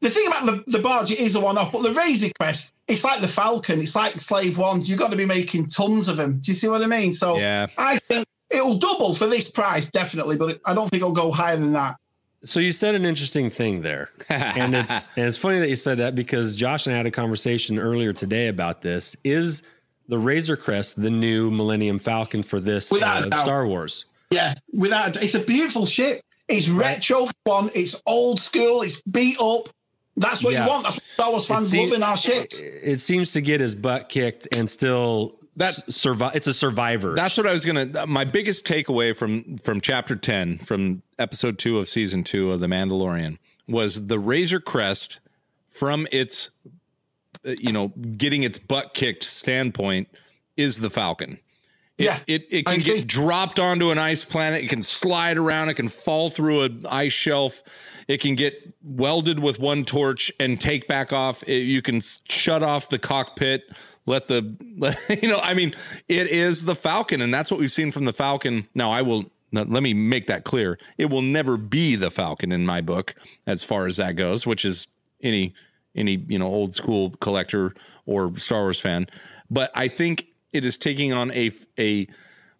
[0.00, 2.72] the thing about the, the barge, it is a one off, but the Razor crest,
[2.88, 4.82] it's like the Falcon, it's like Slave One.
[4.82, 6.38] You've got to be making tons of them.
[6.38, 7.12] Do you see what I mean?
[7.12, 7.66] So Yeah.
[7.76, 11.56] I think it'll double for this price, definitely, but I don't think it'll go higher
[11.56, 11.96] than that.
[12.42, 15.98] So you said an interesting thing there, and it's and it's funny that you said
[15.98, 19.14] that because Josh and I had a conversation earlier today about this.
[19.24, 19.62] Is
[20.08, 23.42] the Razor Crest the new Millennium Falcon for this uh.
[23.42, 24.06] Star Wars.
[24.30, 26.22] Yeah, without a- it's a beautiful ship.
[26.48, 27.70] It's retro one.
[27.74, 28.80] It's old school.
[28.82, 29.68] It's beat up.
[30.16, 30.64] That's what Yeah.
[30.64, 30.84] you want.
[30.84, 32.60] That's what Star Wars fans seems- love in our ships.
[32.62, 36.36] It seems to get his butt kicked and still That- that survive.
[36.36, 37.14] It's a survivor.
[37.14, 38.06] That's what I was gonna.
[38.06, 42.66] My biggest takeaway from from chapter ten, from episode two of season two of The
[42.66, 43.38] Mandalorian,
[43.68, 45.20] was the Razor Crest
[45.68, 46.50] from its,
[47.46, 50.08] uh, you know, getting its butt kicked standpoint
[50.56, 51.38] is the Falcon.
[52.00, 54.64] It, Yeah, it it can get dropped onto an ice planet.
[54.64, 55.68] It can slide around.
[55.68, 57.62] It can fall through an ice shelf.
[58.08, 61.42] It can get welded with one torch and take back off.
[61.46, 63.64] It- you can shut off the cockpit.
[64.06, 65.38] Let the let, you know.
[65.40, 65.74] I mean,
[66.08, 68.66] it is the Falcon, and that's what we've seen from the Falcon.
[68.74, 70.78] Now, I will now, let me make that clear.
[70.96, 73.14] It will never be the Falcon in my book,
[73.46, 74.46] as far as that goes.
[74.46, 74.86] Which is
[75.22, 75.54] any
[75.94, 77.74] any you know old school collector
[78.06, 79.06] or Star Wars fan.
[79.50, 82.06] But I think it is taking on a a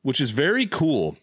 [0.02, 1.16] which is very cool.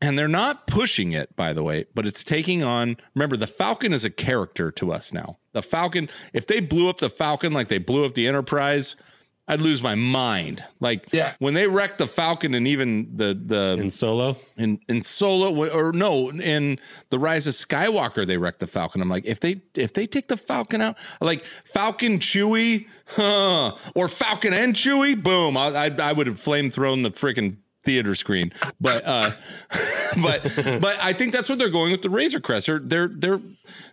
[0.00, 2.96] And they're not pushing it, by the way, but it's taking on.
[3.14, 5.38] Remember, the Falcon is a character to us now.
[5.52, 8.96] The Falcon, if they blew up the Falcon like they blew up the Enterprise,
[9.48, 10.62] I'd lose my mind.
[10.80, 11.34] Like Yeah.
[11.40, 14.36] when they wrecked the Falcon and even the the in Solo.
[14.56, 16.78] in in Solo or no in
[17.10, 19.02] the Rise of Skywalker they wrecked the Falcon.
[19.02, 24.08] I'm like if they if they take the Falcon out like Falcon Chewie, huh, or
[24.08, 28.52] Falcon and Chewie, boom, I I, I would have flame thrown the freaking theater screen.
[28.80, 29.32] But uh,
[30.22, 30.42] but
[30.80, 32.66] but I think that's what they're going with the Razor Crest.
[32.66, 33.40] They're they're they're,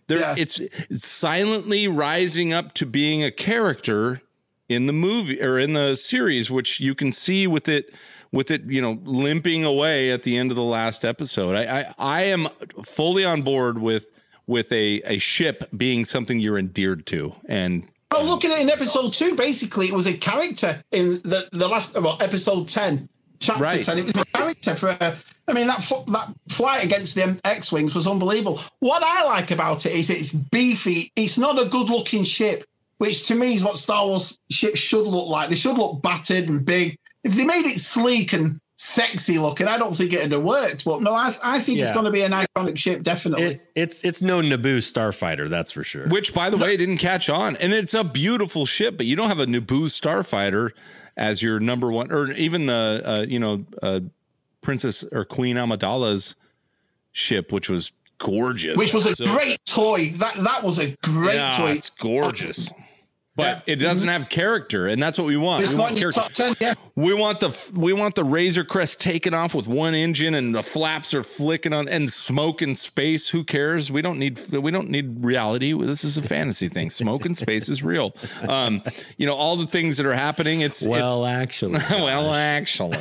[0.08, 0.36] they're Yeah.
[0.38, 4.22] it's, it's silently rising up to being a character
[4.70, 7.94] in the movie or in the series, which you can see with it
[8.32, 11.56] with it, you know, limping away at the end of the last episode.
[11.56, 12.48] I I, I am
[12.86, 14.08] fully on board with
[14.48, 17.36] with a a ship being something you're endeared to.
[17.48, 19.36] And Well, look at it in episode two.
[19.36, 23.08] Basically, it was a character in the, the last, well, episode 10,
[23.40, 23.84] chapter Right.
[23.84, 23.98] 10.
[24.00, 25.16] It was a character for, uh,
[25.48, 28.60] I mean, that fo- that flight against the X Wings was unbelievable.
[28.80, 31.12] What I like about it is it's beefy.
[31.16, 32.64] It's not a good looking ship,
[33.00, 35.50] which to me is what Star Wars ships should look like.
[35.50, 36.98] They should look battered and big.
[37.24, 40.86] If they made it sleek and sexy looking, I don't think it'd have worked.
[40.86, 43.44] But no, I, I think it's going to be an iconic ship, definitely.
[43.56, 46.08] It, it's it's no Naboo starfighter, that's for sure.
[46.08, 47.56] which by the way didn't catch on.
[47.58, 50.72] And it's a beautiful ship, but you don't have a Naboo starfighter
[51.18, 54.00] as your number one or even the uh, you know, uh,
[54.62, 56.36] Princess or Queen Amidala's
[57.12, 58.78] ship, which was gorgeous.
[58.78, 60.12] which was a So- great toy.
[60.16, 61.72] That that was a great Yeah, toy.
[61.72, 62.70] It's gorgeous.
[63.40, 65.64] But it doesn't have character, and that's what we want.
[65.64, 66.44] It's we not want in your character.
[66.44, 66.74] top ten, yeah.
[66.96, 70.64] We want the we want the Razor Crest taken off with one engine, and the
[70.64, 73.30] flaps are flicking on, and smoke in space.
[73.30, 73.92] Who cares?
[73.92, 75.74] We don't need we don't need reality.
[75.74, 76.90] This is a fantasy thing.
[76.90, 78.14] Smoke in space is real.
[78.48, 78.82] Um,
[79.18, 80.62] you know all the things that are happening.
[80.62, 82.98] It's well, it's, actually, well, actually,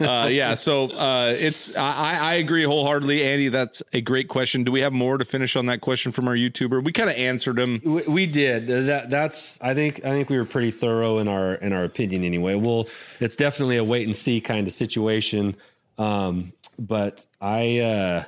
[0.00, 0.54] uh, yeah.
[0.54, 3.48] So uh, it's I, I agree wholeheartedly, Andy.
[3.48, 4.64] That's a great question.
[4.64, 6.82] Do we have more to finish on that question from our YouTuber?
[6.82, 7.80] We kind of answered him.
[7.84, 9.10] we, we did that.
[9.10, 12.54] That's I think I think we were pretty thorough in our in our opinion anyway.
[12.54, 12.88] Well,
[13.20, 15.56] it's definitely a wait and see kind of situation.
[15.98, 18.24] Um, but I uh,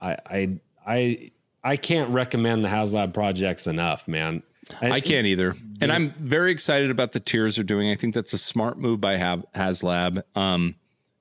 [0.00, 1.30] I I I
[1.62, 4.42] I can't recommend the HasLab projects enough, man.
[4.80, 5.54] I can't either.
[5.80, 7.90] And I'm very excited about the tiers they're doing.
[7.90, 10.22] I think that's a smart move by Have HasLab.
[10.36, 10.76] Um,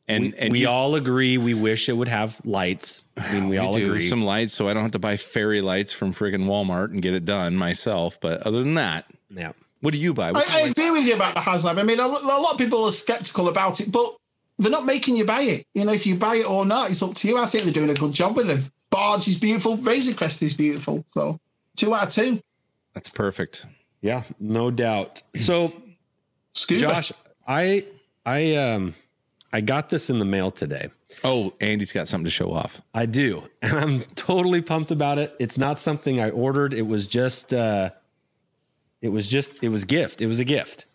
[0.07, 1.37] and We, and we all agree.
[1.37, 3.05] We wish it would have lights.
[3.15, 4.01] I mean, we, all do agree.
[4.01, 7.13] some lights, so I don't have to buy fairy lights from friggin' Walmart and get
[7.13, 8.19] it done myself.
[8.19, 9.51] But other than that, yeah.
[9.81, 10.29] what do you buy?
[10.29, 11.77] I, What I lights- agree with you about the HasLab.
[11.79, 14.15] I mean, a, a lot of people are skeptical about it, but
[14.57, 15.65] they're not making you buy it.
[15.73, 17.37] You know, if you buy it or not, it's up to you.
[17.37, 18.63] I think they're doing a good job with them.
[18.89, 19.77] Barge is beautiful.
[19.77, 21.03] Razor Crest is beautiful.
[21.07, 21.39] So
[21.77, 22.41] two out of two.
[22.93, 23.65] That's perfect.
[24.01, 25.21] Yeah, no doubt.
[25.35, 25.71] So,
[26.53, 26.81] Scuba.
[26.81, 27.11] Josh,
[27.47, 27.85] I
[28.25, 28.95] I um
[29.53, 30.89] I got this in the mail today.
[31.23, 32.81] Oh, Andy's got something to show off.
[32.93, 35.35] I do, and I'm totally pumped about it.
[35.39, 36.73] It's not something I ordered.
[36.73, 37.91] It was just uh
[39.01, 40.21] it was just it was gift.
[40.21, 40.85] It was a gift.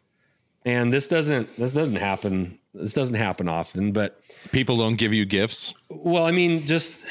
[0.67, 5.25] And this doesn't this doesn't happen this doesn't happen often, but People don't give you
[5.25, 5.75] gifts.
[5.89, 7.07] well, I mean, just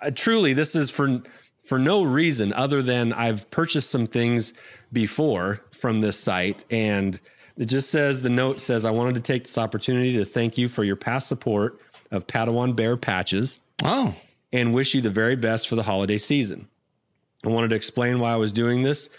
[0.00, 1.20] uh, truly, this is for
[1.64, 4.52] for no reason other than I've purchased some things
[4.92, 7.20] before from this site, and
[7.56, 10.68] it just says the note says I wanted to take this opportunity to thank you
[10.68, 14.14] for your past support of Padawan Bear patches Oh,
[14.52, 16.68] and wish you the very best for the holiday season.
[17.44, 19.10] I wanted to explain why I was doing this.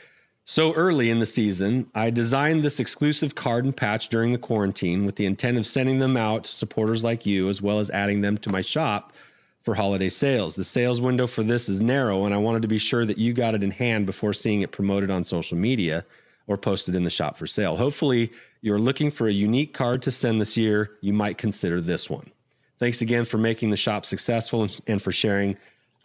[0.43, 5.05] So early in the season, I designed this exclusive card and patch during the quarantine
[5.05, 8.21] with the intent of sending them out to supporters like you, as well as adding
[8.21, 9.13] them to my shop
[9.61, 10.55] for holiday sales.
[10.55, 13.33] The sales window for this is narrow, and I wanted to be sure that you
[13.33, 16.05] got it in hand before seeing it promoted on social media
[16.47, 17.77] or posted in the shop for sale.
[17.77, 22.09] Hopefully, you're looking for a unique card to send this year, you might consider this
[22.09, 22.31] one.
[22.79, 25.57] Thanks again for making the shop successful and for sharing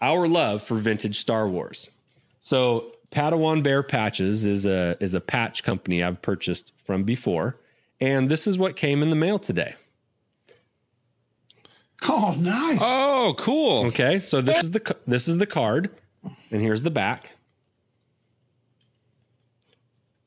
[0.03, 1.91] our love for vintage Star Wars.
[2.47, 7.59] So, Padawan Bear Patches is a is a patch company I've purchased from before,
[8.01, 9.75] and this is what came in the mail today.
[12.09, 12.79] Oh, nice.
[12.81, 13.87] Oh, cool.
[13.87, 15.91] Okay, so this is the this is the card,
[16.53, 17.33] and here's the back.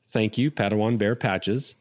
[0.08, 1.74] Thank you, Padawan Bear Patches.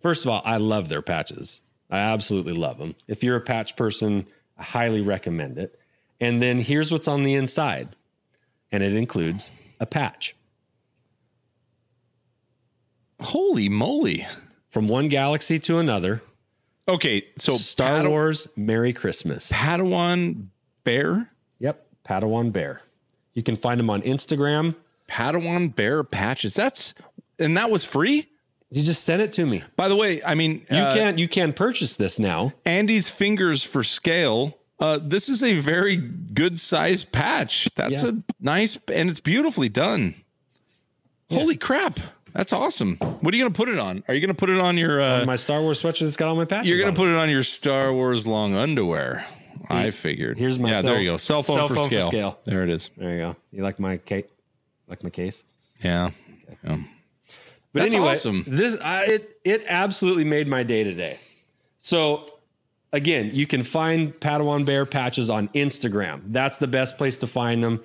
[0.00, 1.62] First of all, I love their patches.
[1.90, 2.94] I absolutely love them.
[3.08, 5.76] If you're a patch person, I highly recommend it.
[6.20, 7.96] And then here's what's on the inside,
[8.72, 9.50] and it includes
[9.80, 10.34] a patch
[13.20, 14.26] Holy moly.
[14.70, 16.22] from one galaxy to another.
[16.88, 19.50] Okay, so Star Wars, Merry Christmas.
[19.52, 20.46] Padawan
[20.84, 22.80] Bear, Yep, Padawan Bear.
[23.34, 24.74] You can find him on Instagram.
[25.08, 26.54] Padawan Bear patches.
[26.54, 26.94] That's
[27.38, 28.28] and that was free.
[28.70, 29.64] You just sent it to me.
[29.76, 32.52] By the way, I mean You uh, can you can purchase this now.
[32.64, 34.57] Andy's fingers for scale.
[34.80, 37.68] Uh, this is a very good size patch.
[37.74, 38.10] That's Yeah.
[38.10, 40.14] a nice and it's beautifully done.
[41.30, 41.98] Holy crap.
[42.32, 42.96] That's awesome.
[42.96, 44.04] What are you going to put it on?
[44.06, 46.28] Are you going to put it on your uh, my Star Wars sweatshirt that's got
[46.28, 46.68] all my patches.
[46.68, 49.26] You're going to put it on your Star Wars long underwear.
[49.70, 50.38] I figured.
[50.38, 51.16] here's my Yeah, cell- there you go.
[51.18, 52.06] Cell phone, cell for, phone for scale.
[52.06, 52.38] scale.
[52.44, 52.88] There it is.
[52.96, 53.36] There you go.
[53.52, 54.24] You like my case?
[54.86, 55.44] Like my case?
[55.82, 56.10] Yeah.
[56.64, 56.78] yeah.
[57.72, 58.44] But That's anyway, awesome.
[58.46, 61.18] this I, it it absolutely made my day today.
[61.78, 62.30] So
[62.92, 66.22] again, you can find Padawan Bear patches on Instagram.
[66.26, 67.82] That's the best place to find them.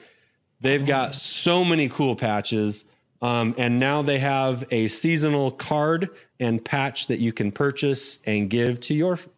[0.62, 2.86] They've got so many cool patches.
[3.22, 8.49] Um, and now they have a seasonal card and patch that you can purchase and
[8.49, 9.30] give to your f-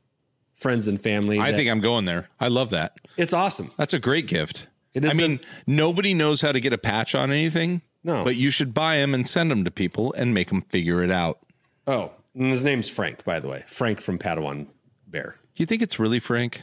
[0.53, 1.39] friends and family.
[1.39, 2.29] I that- think I'm going there.
[2.39, 2.97] I love that.
[3.17, 3.71] it's awesome.
[3.77, 4.67] That's a great gift.
[4.95, 7.81] It I mean, nobody knows how to get a patch on anything.
[8.03, 8.23] No.
[8.23, 11.11] But you should buy them and send them to people and make them figure it
[11.11, 11.39] out.
[11.85, 13.63] Oh, and his name's Frank, by the way.
[13.67, 14.67] Frank from Padawan
[15.07, 15.35] Bear.
[15.55, 16.61] Do you think it's really Frank?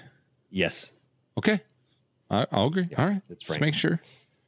[0.51, 0.93] Yes.
[1.38, 1.61] Okay.
[2.30, 2.88] I, I'll agree.
[2.97, 3.22] All right.
[3.28, 4.01] it's Let's make sure.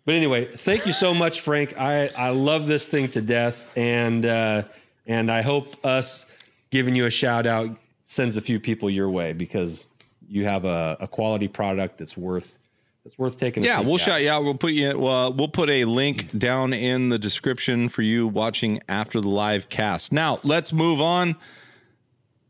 [0.05, 1.79] But anyway, thank you so much, Frank.
[1.79, 4.63] I, I love this thing to death, and uh,
[5.07, 6.31] and I hope us
[6.71, 7.71] giving you a shout out
[8.05, 9.87] sends a few people your way because
[10.29, 12.59] you have a, a quality product that's worth
[13.03, 13.63] that's worth taking.
[13.65, 14.01] A Yeah, we'll at.
[14.01, 14.45] shout you out.
[14.45, 14.99] We'll put you.
[14.99, 19.71] Well, we'll put a link down in the description for you watching after the live
[19.71, 20.13] cast.
[20.13, 21.37] Now let's move on.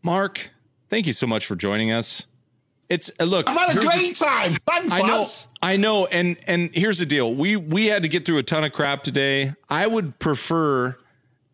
[0.02, 0.50] Mark,
[0.88, 2.26] thank you so much for joining us.
[2.88, 3.48] It's uh, look.
[3.48, 4.56] I've had a great time.
[4.66, 5.48] Thanks, I know, lads.
[5.62, 7.34] I know, and and here's the deal.
[7.34, 9.54] We we had to get through a ton of crap today.
[9.68, 10.96] I would prefer,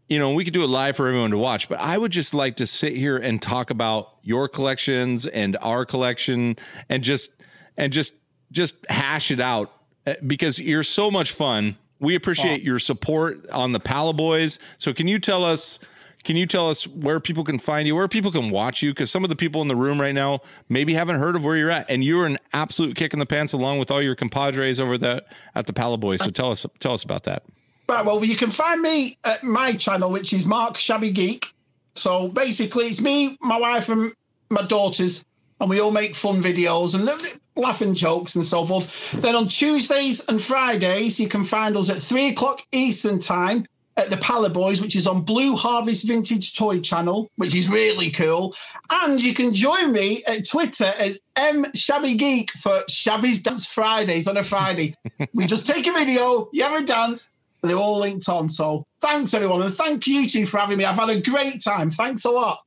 [0.09, 2.35] you know, we could do it live for everyone to watch, but I would just
[2.35, 6.57] like to sit here and talk about your collections and our collection,
[6.89, 7.31] and just
[7.76, 8.14] and just
[8.51, 9.72] just hash it out
[10.07, 11.76] uh, because you're so much fun.
[12.01, 14.59] We appreciate your support on the Pala Boys.
[14.78, 15.78] So can you tell us?
[16.23, 18.91] Can you tell us where people can find you, where people can watch you?
[18.91, 21.57] Because some of the people in the room right now maybe haven't heard of where
[21.57, 24.79] you're at, and you're an absolute kick in the pants along with all your compadres
[24.79, 25.23] over there
[25.55, 26.23] at the Pala Boys.
[26.23, 27.45] So tell us, tell us about that.
[27.89, 31.47] Right, well, you can find me at my channel, which is Mark Shabby Geek.
[31.95, 34.12] So basically, it's me, my wife, and
[34.51, 35.25] my daughters,
[35.61, 37.11] and we all make fun videos and
[37.57, 39.12] laughing jokes and so forth.
[39.21, 43.66] Then on Tuesdays and Fridays, you can find us at three o'clock Eastern Time
[44.01, 48.11] at the Pala Boys, which is on Blue Harvest Vintage Toy Channel, which is really
[48.11, 48.55] cool.
[48.90, 54.26] And you can join me at Twitter as M Shabby Geek for Shabby's Dance Fridays
[54.26, 54.94] on a Friday.
[55.34, 57.30] we just take a video, you have a dance,
[57.62, 58.48] and they're all linked on.
[58.48, 60.84] So thanks everyone, and thank you two for having me.
[60.84, 61.90] I've had a great time.
[61.90, 62.59] Thanks a lot.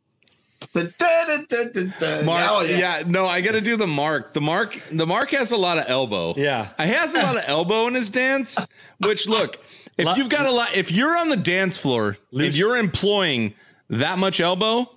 [0.72, 2.24] Da, da, da, da, da, da.
[2.24, 3.04] Mark, Oh, yeah.
[3.06, 4.34] no, I got to do the Mark.
[4.34, 6.34] The Mark, the Mark has a lot of elbow.
[6.38, 6.70] Yeah.
[6.78, 8.66] he has a lot of elbow in his dance.
[9.00, 9.60] Which look,
[9.98, 12.78] if Lo- you've got a lot, if you're on the dance floor, Loose- if you're
[12.78, 13.54] employing
[13.90, 14.90] that much elbow,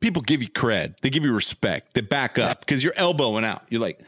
[0.00, 0.94] people give you cred.
[1.00, 1.94] They give you respect.
[1.94, 3.62] They back up because you're elbowing out.
[3.68, 4.00] You're like,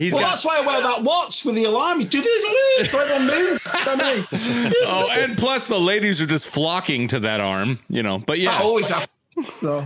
[0.00, 2.00] He's Well, got that's why I wear that watch with the alarm.
[2.10, 3.70] So everyone moves.
[4.86, 8.18] oh, and plus the ladies are just flocking to that arm, you know.
[8.18, 9.52] But yeah, That always happens.
[9.60, 9.84] So,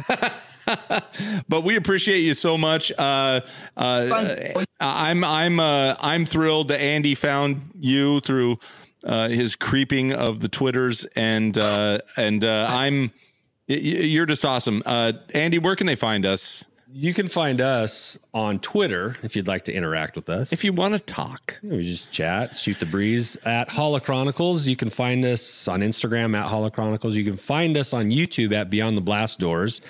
[1.48, 2.92] but we appreciate you so much.
[2.96, 3.40] Uh,
[3.76, 4.52] uh.
[4.78, 8.60] I'm I'm uh, I'm thrilled that Andy found you through
[9.04, 13.12] uh, his creeping of the twitters, and uh, and uh, I'm
[13.66, 15.58] you're just awesome, uh, Andy.
[15.58, 16.66] Where can they find us
[16.96, 20.52] you can find us on Twitter if you'd like to interact with us.
[20.52, 21.58] if you want to talk?
[21.60, 24.68] We just chat, shoot the breeze at Holo Chronicles.
[24.68, 27.16] You can find us on Instagram at Holo Chronicles.
[27.16, 29.80] You can find us on YouTube at Beyond the Blast Doors.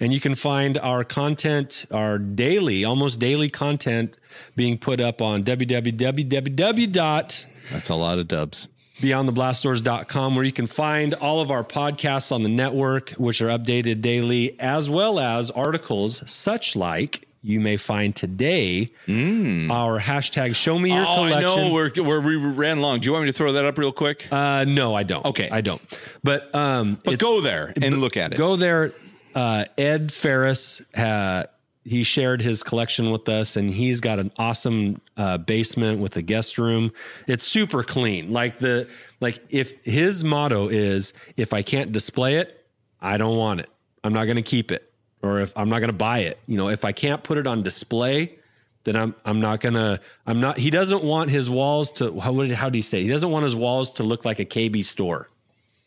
[0.00, 4.16] And you can find our content, our daily, almost daily content
[4.56, 7.44] being put up on www.
[7.72, 8.68] That's a lot of dubs.
[9.00, 14.00] beyondtheblastdoors.com, where you can find all of our podcasts on the network, which are updated
[14.00, 20.94] daily, as well as articles such like you may find today our hashtag show me
[20.94, 21.18] your Mm.
[21.18, 23.00] Oh, I know we're, we're we ran long.
[23.00, 24.26] Do you want me to throw that up real quick?
[24.32, 25.24] Uh, no, I don't.
[25.26, 25.50] Okay.
[25.50, 25.82] I don't.
[26.22, 28.36] But um, but go there and look at it.
[28.38, 28.92] Go there.
[29.34, 31.44] Uh, Ed Farris, uh,
[31.84, 36.22] he shared his collection with us, and he's got an awesome uh, basement with a
[36.22, 36.92] guest room.
[37.26, 38.32] It's super clean.
[38.32, 38.88] Like the
[39.20, 42.66] like if his motto is, if I can't display it,
[43.00, 43.70] I don't want it.
[44.02, 44.90] I'm not going to keep it,
[45.22, 46.38] or if I'm not going to buy it.
[46.46, 48.38] You know, if I can't put it on display.
[48.84, 52.50] Then I'm I'm not gonna I'm not he doesn't want his walls to how would
[52.50, 55.30] how do you say he doesn't want his walls to look like a KB store.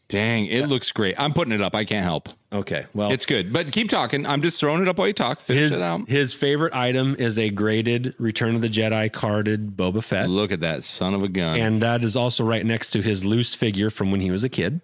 [0.10, 1.20] Dang, it looks great.
[1.20, 1.76] I'm putting it up.
[1.76, 2.30] I can't help.
[2.54, 3.52] Okay, well It's good.
[3.52, 4.26] But keep talking.
[4.26, 5.42] I'm just throwing it up while you talk.
[5.42, 6.08] Finish his it out.
[6.08, 10.62] his favorite item is a graded Return of the Jedi carded Boba Fett, Look at
[10.62, 11.60] that son of a gun.
[11.60, 14.50] and that is also right next to his loose figure from when he was a
[14.50, 14.80] kid.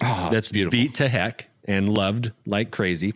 [0.00, 0.78] oh, That's beautiful.
[0.78, 3.12] beat to heck and loved like crazy.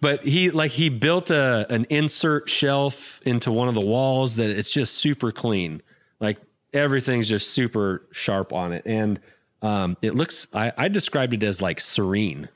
[0.00, 4.50] But he like he built a an insert shelf into one of the walls that
[4.50, 5.82] it's just super clean.
[6.20, 6.38] Like
[6.72, 9.18] everything's just super sharp on it, and
[9.64, 10.46] um, it looks.
[10.52, 12.48] I, I described it as like serene.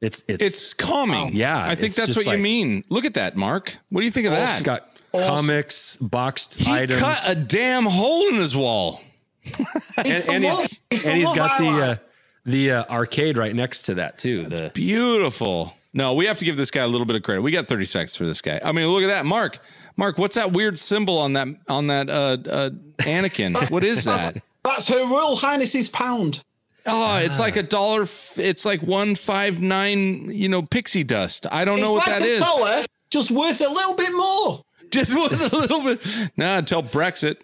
[0.00, 1.34] It's it's It's calming.
[1.34, 2.84] Yeah, I think it's that's just what you mean.
[2.88, 3.76] Look at that, Mark.
[3.90, 4.64] What do you think of it's that?
[4.64, 5.46] got Awesome.
[5.46, 6.66] comics, boxed items.
[6.66, 7.00] he items.
[7.00, 9.00] cut a damn hole in his wall.
[9.98, 11.96] It's and the he's, love- it's the and he's love got the uh,
[12.44, 14.44] the uh, arcade right next to that too.
[14.46, 15.74] The, Beautiful.
[15.92, 17.40] No, we have to give this guy a little bit of credit.
[17.42, 18.60] We got 30 seconds for this guy.
[18.62, 19.58] I mean, look at that, Mark.
[19.96, 23.70] Mark, what's that weird symbol on that on that uh, uh Anakin?
[23.70, 24.40] What is that?
[24.68, 26.42] That's Her Royal Highness's pound.
[26.86, 27.42] Oh, it's ah.
[27.42, 28.06] like a dollar.
[28.36, 30.30] It's like one five nine.
[30.30, 31.46] You know, pixie dust.
[31.50, 32.40] I don't know it's what like that a is.
[32.40, 34.64] dollar, just worth a little bit more.
[34.90, 36.00] Just worth a little bit.
[36.38, 37.36] Nah, until Brexit.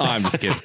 [0.00, 0.56] Oh, I'm just kidding.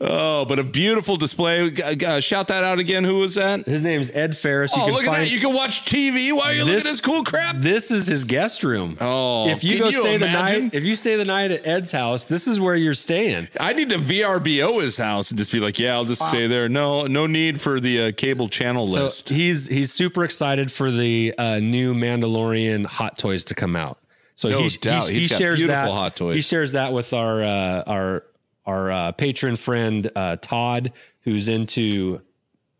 [0.00, 1.72] oh, but a beautiful display.
[2.06, 3.04] Uh, shout that out again.
[3.04, 3.64] Who was that?
[3.66, 4.74] his name's Ed Farris.
[4.76, 5.30] You Oh, can look at that.
[5.30, 7.56] You can watch TV while you look at this cool crap.
[7.56, 8.98] This is his guest room.
[9.00, 11.66] Oh, if you can go you stay the night, if you stay the night at
[11.66, 13.48] Ed's house, this is where you're staying.
[13.58, 16.68] I need to VRBO his house and just be like, yeah, I'll just stay there.
[16.68, 19.28] No, no need for the uh, cable channel So list.
[19.30, 23.98] he's he's super excited for the uh, new Mandalorian hot toys to come out.
[24.34, 25.08] So No he, doubt.
[25.08, 25.90] he, shares beautiful that.
[25.92, 26.34] hot toys.
[26.34, 28.24] He shares that with our uh, our
[28.66, 32.20] our uh, patron friend uh, Todd, who's into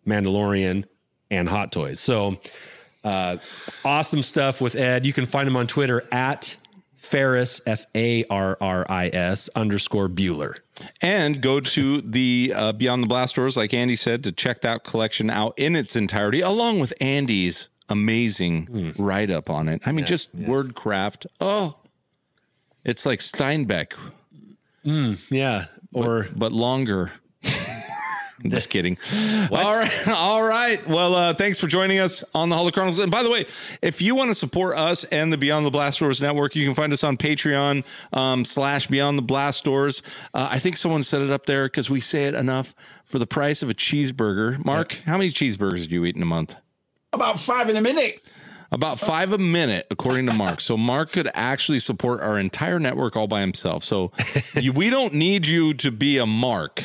[0.07, 0.85] Mandalorian
[1.31, 2.01] and hot toys.
[2.01, 2.39] So
[3.05, 3.37] uh,
[3.85, 5.07] awesome stuff with Ed.
[5.07, 6.57] You can find him on Twitter at
[6.97, 10.59] Farris F A R R I S underscore Bueller.
[11.01, 14.83] And go to the uh, Beyond the Blast Doors, like Andy said, to check that
[14.85, 18.67] collection out in its entirety, along with Andy's amazing
[18.97, 19.03] Hmm.
[19.03, 19.83] write up on it.
[19.87, 21.27] I mean, just wordcraft.
[21.41, 21.77] Oh,
[22.85, 23.93] it's like Steinbeck,
[25.31, 25.67] Yeah.
[25.93, 27.13] Or but longer.
[28.43, 28.99] I'm just kidding.
[29.51, 30.09] All right.
[30.09, 30.87] All right.
[30.89, 32.99] Well, uh, thanks for joining us on the Holo Chronicles.
[32.99, 33.47] And by the way,
[33.81, 36.75] if you want to support us and the Beyond the Blast Doors network, you can
[36.75, 40.03] find us on Patreon um, slash Beyond the Blast Doors.
[40.35, 42.75] Uh, I think someone set it up there because we say it enough
[43.05, 44.63] for the price of a cheeseburger.
[44.65, 46.55] Mark, how many cheeseburgers do you eat in a month?
[47.15, 48.21] About five in a minute.
[48.73, 50.61] About five a minute, according to Mark.
[50.61, 53.85] So Mark could actually support our entire network all by himself.
[53.85, 54.11] So
[54.61, 56.83] you, we don't need you to be a Mark.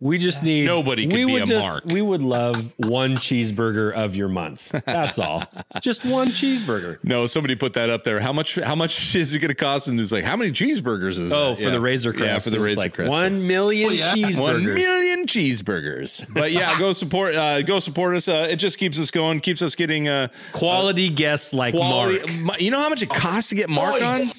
[0.00, 1.84] We just need Nobody could we be would a just, Mark.
[1.86, 4.68] We would love one cheeseburger of your month.
[4.84, 5.44] That's all.
[5.80, 6.98] just one cheeseburger.
[7.02, 8.20] No, somebody put that up there.
[8.20, 8.56] How much?
[8.56, 9.88] How much is it going to cost?
[9.88, 11.56] And it's like, how many cheeseburgers is Oh, that?
[11.56, 11.70] for Yeah.
[11.70, 12.24] the Razor Crest.
[12.26, 13.08] Yeah, for the Razor like Crest.
[13.08, 14.12] One million Oh, yeah.
[14.14, 14.40] cheeseburgers.
[14.40, 16.26] One million cheeseburgers.
[16.34, 17.34] But yeah, go support.
[17.34, 18.28] Uh, go support us.
[18.28, 19.40] Uh, it just keeps us going.
[19.40, 22.40] Keeps us getting uh, Quality guests like quality.
[22.40, 22.60] Mark.
[22.60, 24.18] You know how much it costs to get Mark Oh, on?
[24.20, 24.32] yeah.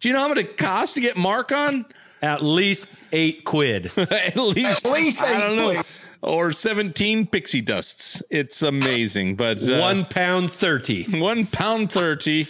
[0.00, 1.84] Do you know how much it costs to get Mark on?
[2.22, 3.90] At least eight quid.
[3.96, 5.72] At least, At least I don't know.
[5.72, 5.86] quid.
[6.22, 8.22] Or 17 pixie dusts.
[8.28, 9.36] It's amazing.
[9.36, 11.04] But uh, One pound thirty.
[11.18, 12.46] one pound 30.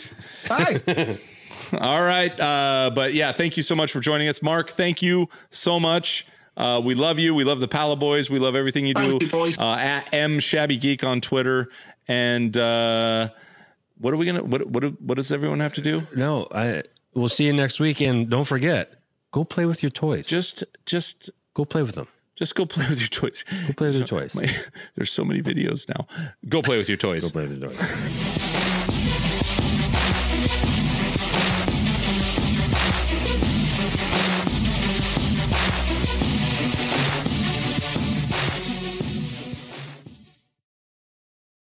[0.49, 0.81] Hi.
[1.79, 2.39] All right.
[2.41, 4.43] Uh, but yeah, thank you so much for joining us.
[4.43, 6.27] Mark, thank you so much.
[6.57, 7.33] Uh, we love you.
[7.33, 8.29] We love the Pala Boys.
[8.29, 9.19] We love everything you do.
[9.21, 9.63] Thank you.
[9.63, 11.69] Uh, at M Shabby Geek on Twitter.
[12.09, 13.29] And uh,
[13.99, 14.43] what are we gonna?
[14.43, 16.09] What what what does everyone have to do?
[16.15, 16.83] No, I
[17.15, 18.01] we'll see you next week.
[18.01, 18.93] And don't forget,
[19.31, 20.29] go play with your toys.
[20.29, 22.09] Just just go play with them.
[22.37, 23.45] just go play with your toys.
[23.69, 24.33] Go play with your toys.
[24.97, 26.07] There's so many videos now.
[26.49, 27.31] Go play with your toys.
[27.31, 28.50] Go play with your toys.